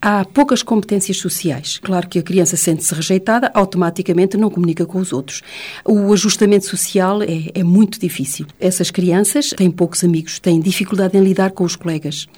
Há 0.00 0.24
poucas 0.24 0.62
competências 0.62 1.16
sociais. 1.16 1.80
Claro 1.82 2.08
que 2.08 2.20
a 2.20 2.22
criança 2.22 2.56
sente-se 2.56 2.94
rejeitada, 2.94 3.50
automaticamente 3.52 4.36
não 4.36 4.48
comunica 4.48 4.86
com 4.86 5.00
os 5.00 5.12
outros. 5.12 5.42
O 5.84 6.12
ajustamento 6.12 6.66
social 6.66 7.20
é, 7.20 7.50
é, 7.52 7.64
muito 7.64 7.98
difícil. 7.98 8.46
Essas 8.60 8.92
crianças 8.92 9.50
têm 9.50 9.68
poucos 9.72 10.04
amigos, 10.04 10.38
têm 10.38 10.60
dificuldade 10.60 11.18
em 11.18 11.20
lidar 11.20 11.50
com 11.50 11.64
os 11.64 11.74
colegas. 11.74 12.28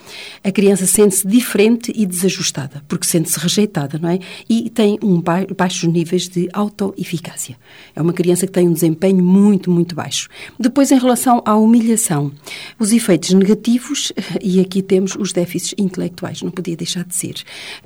A 0.42 0.50
criança 0.50 0.86
sente-se 0.86 1.28
diferente 1.28 1.92
e 1.94 2.06
desajustada, 2.06 2.82
porque 2.88 3.06
sente-se 3.06 3.38
rejeitada, 3.38 3.98
não 3.98 4.08
é? 4.08 4.20
E 4.48 4.70
tem 4.70 4.98
um 5.02 5.20
ba 5.20 5.46
baixos 5.54 5.84
níveis 5.84 6.28
de 6.28 6.48
autoeficácia. 6.54 7.58
É 7.94 8.00
uma 8.00 8.14
criança 8.14 8.46
que 8.46 8.52
tem 8.54 8.66
um 8.66 8.72
desempenho 8.72 9.22
muito, 9.22 9.70
muito 9.70 9.94
baixo. 9.94 10.30
Depois, 10.58 10.89
em 10.90 10.98
relação 10.98 11.42
à 11.44 11.56
humilhação, 11.56 12.32
os 12.78 12.92
efeitos 12.92 13.32
negativos, 13.32 14.12
e 14.42 14.60
aqui 14.60 14.82
temos 14.82 15.14
os 15.16 15.32
déficits 15.32 15.74
intelectuais, 15.78 16.42
não 16.42 16.50
podia 16.50 16.76
deixar 16.76 17.04
de 17.04 17.14
ser. 17.14 17.34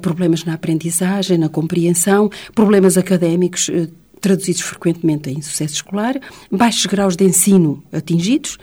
Problemas 0.00 0.44
na 0.44 0.54
aprendizagem, 0.54 1.38
na 1.38 1.48
compreensão, 1.48 2.30
problemas 2.54 2.96
académicos 2.96 3.68
eh, 3.68 3.88
traduzidos 4.24 4.62
frequentemente 4.62 5.28
em 5.28 5.42
sucesso 5.42 5.74
escolar, 5.74 6.18
baixos 6.50 6.86
graus 6.86 7.14
de 7.14 7.24
ensino 7.24 7.84
atingidos, 7.92 8.56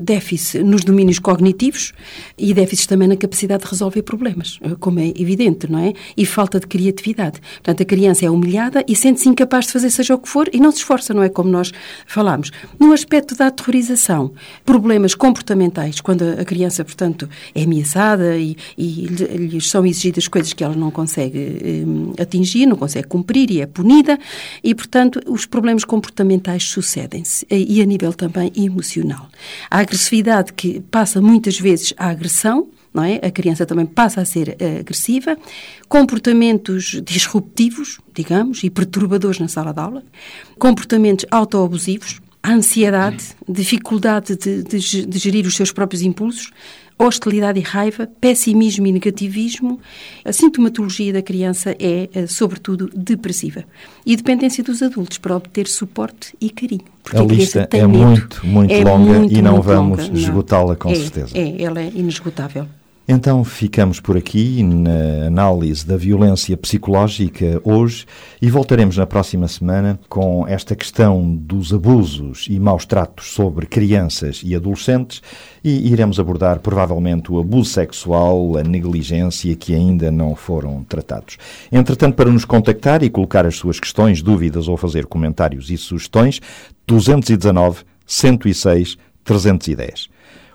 déficit 0.00 0.62
nos 0.62 0.84
domínios 0.84 1.18
cognitivos 1.18 1.92
e 2.38 2.54
déficits 2.54 2.86
também 2.86 3.08
na 3.08 3.16
capacidade 3.16 3.64
de 3.64 3.68
resolver 3.68 4.02
problemas, 4.02 4.60
como 4.78 5.00
é 5.00 5.08
evidente, 5.08 5.68
não 5.68 5.80
é? 5.80 5.92
E 6.16 6.24
falta 6.24 6.60
de 6.60 6.68
criatividade. 6.68 7.40
Portanto, 7.54 7.82
a 7.82 7.84
criança 7.84 8.24
é 8.24 8.30
humilhada 8.30 8.84
e 8.86 8.94
sente-se 8.94 9.28
incapaz 9.28 9.66
de 9.66 9.72
fazer 9.72 9.90
seja 9.90 10.14
o 10.14 10.18
que 10.18 10.28
for 10.28 10.48
e 10.52 10.60
não 10.60 10.70
se 10.70 10.78
esforça, 10.78 11.12
não 11.12 11.24
é? 11.24 11.28
Como 11.28 11.50
nós 11.50 11.72
falámos. 12.06 12.52
No 12.78 12.92
aspecto 12.92 13.34
da 13.34 13.48
aterrorização, 13.48 14.32
problemas 14.64 15.16
comportamentais, 15.16 16.00
quando 16.00 16.22
a 16.22 16.44
criança, 16.44 16.84
portanto, 16.84 17.28
é 17.56 17.64
ameaçada 17.64 18.36
e, 18.36 18.56
e 18.76 19.06
lhes 19.06 19.68
são 19.68 19.84
exigidas 19.84 20.28
coisas 20.28 20.52
que 20.52 20.62
ela 20.62 20.76
não 20.76 20.92
consegue 20.92 21.38
eh, 22.18 22.22
atingir, 22.22 22.66
não 22.66 22.76
consegue 22.76 23.08
cumprir 23.08 23.50
e 23.50 23.60
é 23.60 23.66
punida 23.66 24.16
e, 24.62 24.76
portanto, 24.76 25.07
Portanto, 25.08 25.32
os 25.32 25.46
problemas 25.46 25.84
comportamentais 25.84 26.64
sucedem-se 26.64 27.46
e 27.50 27.80
a 27.80 27.84
nível 27.84 28.12
também 28.12 28.52
emocional. 28.54 29.28
A 29.70 29.80
agressividade 29.80 30.52
que 30.52 30.80
passa 30.80 31.20
muitas 31.20 31.58
vezes 31.58 31.94
à 31.96 32.08
agressão, 32.08 32.68
não 32.92 33.02
é? 33.02 33.16
A 33.16 33.30
criança 33.30 33.64
também 33.64 33.86
passa 33.86 34.20
a 34.20 34.24
ser 34.24 34.50
uh, 34.60 34.80
agressiva, 34.80 35.36
comportamentos 35.88 37.00
disruptivos, 37.04 38.00
digamos, 38.14 38.62
e 38.62 38.70
perturbadores 38.70 39.38
na 39.38 39.48
sala 39.48 39.72
de 39.72 39.80
aula, 39.80 40.02
comportamentos 40.58 41.24
autoabusivos, 41.30 42.20
ansiedade, 42.44 43.24
dificuldade 43.48 44.36
de, 44.36 44.62
de, 44.62 45.06
de 45.06 45.18
gerir 45.18 45.46
os 45.46 45.56
seus 45.56 45.72
próprios 45.72 46.02
impulsos, 46.02 46.50
hostilidade 46.98 47.60
e 47.60 47.62
raiva, 47.62 48.08
pessimismo 48.20 48.86
e 48.86 48.92
negativismo. 48.92 49.80
A 50.24 50.32
sintomatologia 50.32 51.12
da 51.12 51.22
criança 51.22 51.70
é, 51.78 52.08
eh, 52.12 52.26
sobretudo, 52.26 52.90
depressiva. 52.94 53.64
E 54.04 54.16
dependência 54.16 54.64
dos 54.64 54.82
adultos 54.82 55.18
para 55.18 55.36
obter 55.36 55.68
suporte 55.68 56.34
e 56.40 56.50
carinho. 56.50 56.84
A, 57.14 57.20
a 57.20 57.24
lista 57.24 57.68
é 57.72 57.86
medo. 57.86 57.98
muito, 57.98 58.46
muito 58.46 58.74
é 58.74 58.84
longa 58.84 59.18
muito, 59.18 59.34
e 59.34 59.40
não 59.40 59.62
vamos 59.62 60.10
esgotá-la 60.12 60.74
com 60.74 60.90
é, 60.90 60.94
certeza. 60.96 61.38
É, 61.38 61.62
ela 61.62 61.80
é 61.80 61.90
inesgotável. 61.94 62.66
Então 63.10 63.42
ficamos 63.42 64.00
por 64.00 64.18
aqui 64.18 64.62
na 64.62 65.28
análise 65.28 65.86
da 65.86 65.96
violência 65.96 66.54
psicológica 66.58 67.58
hoje 67.64 68.04
e 68.40 68.50
voltaremos 68.50 68.98
na 68.98 69.06
próxima 69.06 69.48
semana 69.48 69.98
com 70.10 70.46
esta 70.46 70.76
questão 70.76 71.34
dos 71.34 71.72
abusos 71.72 72.44
e 72.50 72.60
maus 72.60 72.84
tratos 72.84 73.32
sobre 73.32 73.64
crianças 73.64 74.42
e 74.44 74.54
adolescentes 74.54 75.22
e 75.64 75.90
iremos 75.90 76.20
abordar 76.20 76.60
provavelmente 76.60 77.32
o 77.32 77.40
abuso 77.40 77.70
sexual, 77.70 78.58
a 78.58 78.62
negligência 78.62 79.56
que 79.56 79.74
ainda 79.74 80.10
não 80.10 80.36
foram 80.36 80.84
tratados. 80.84 81.38
Entretanto, 81.72 82.14
para 82.14 82.30
nos 82.30 82.44
contactar 82.44 83.02
e 83.02 83.08
colocar 83.08 83.46
as 83.46 83.56
suas 83.56 83.80
questões, 83.80 84.20
dúvidas 84.20 84.68
ou 84.68 84.76
fazer 84.76 85.06
comentários 85.06 85.70
e 85.70 85.78
sugestões, 85.78 86.42
219 86.86 87.84
106 88.04 88.98
310. 89.24 90.10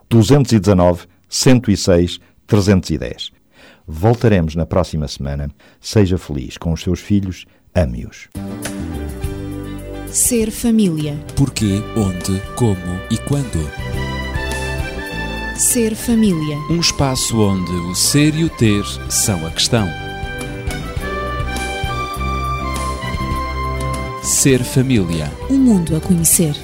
219 0.07 1.07
106 1.27 2.19
310. 2.47 3.31
Voltaremos 3.87 4.55
na 4.55 4.65
próxima 4.65 5.07
semana. 5.07 5.49
Seja 5.79 6.17
feliz 6.17 6.57
com 6.57 6.71
os 6.71 6.81
seus 6.81 6.99
filhos, 6.99 7.45
ame-os. 7.73 8.29
Ser 10.07 10.51
família. 10.51 11.17
Porquê, 11.35 11.81
onde, 11.97 12.39
como 12.55 12.99
e 13.09 13.17
quando. 13.17 13.69
Ser 15.57 15.95
família. 15.95 16.57
Um 16.69 16.79
espaço 16.79 17.39
onde 17.39 17.71
o 17.71 17.95
ser 17.95 18.35
e 18.35 18.43
o 18.43 18.49
ter 18.49 18.83
são 19.09 19.45
a 19.45 19.51
questão. 19.51 19.87
Ser 24.21 24.63
família. 24.63 25.31
Um 25.49 25.57
mundo 25.57 25.95
a 25.95 25.99
conhecer. 25.99 26.55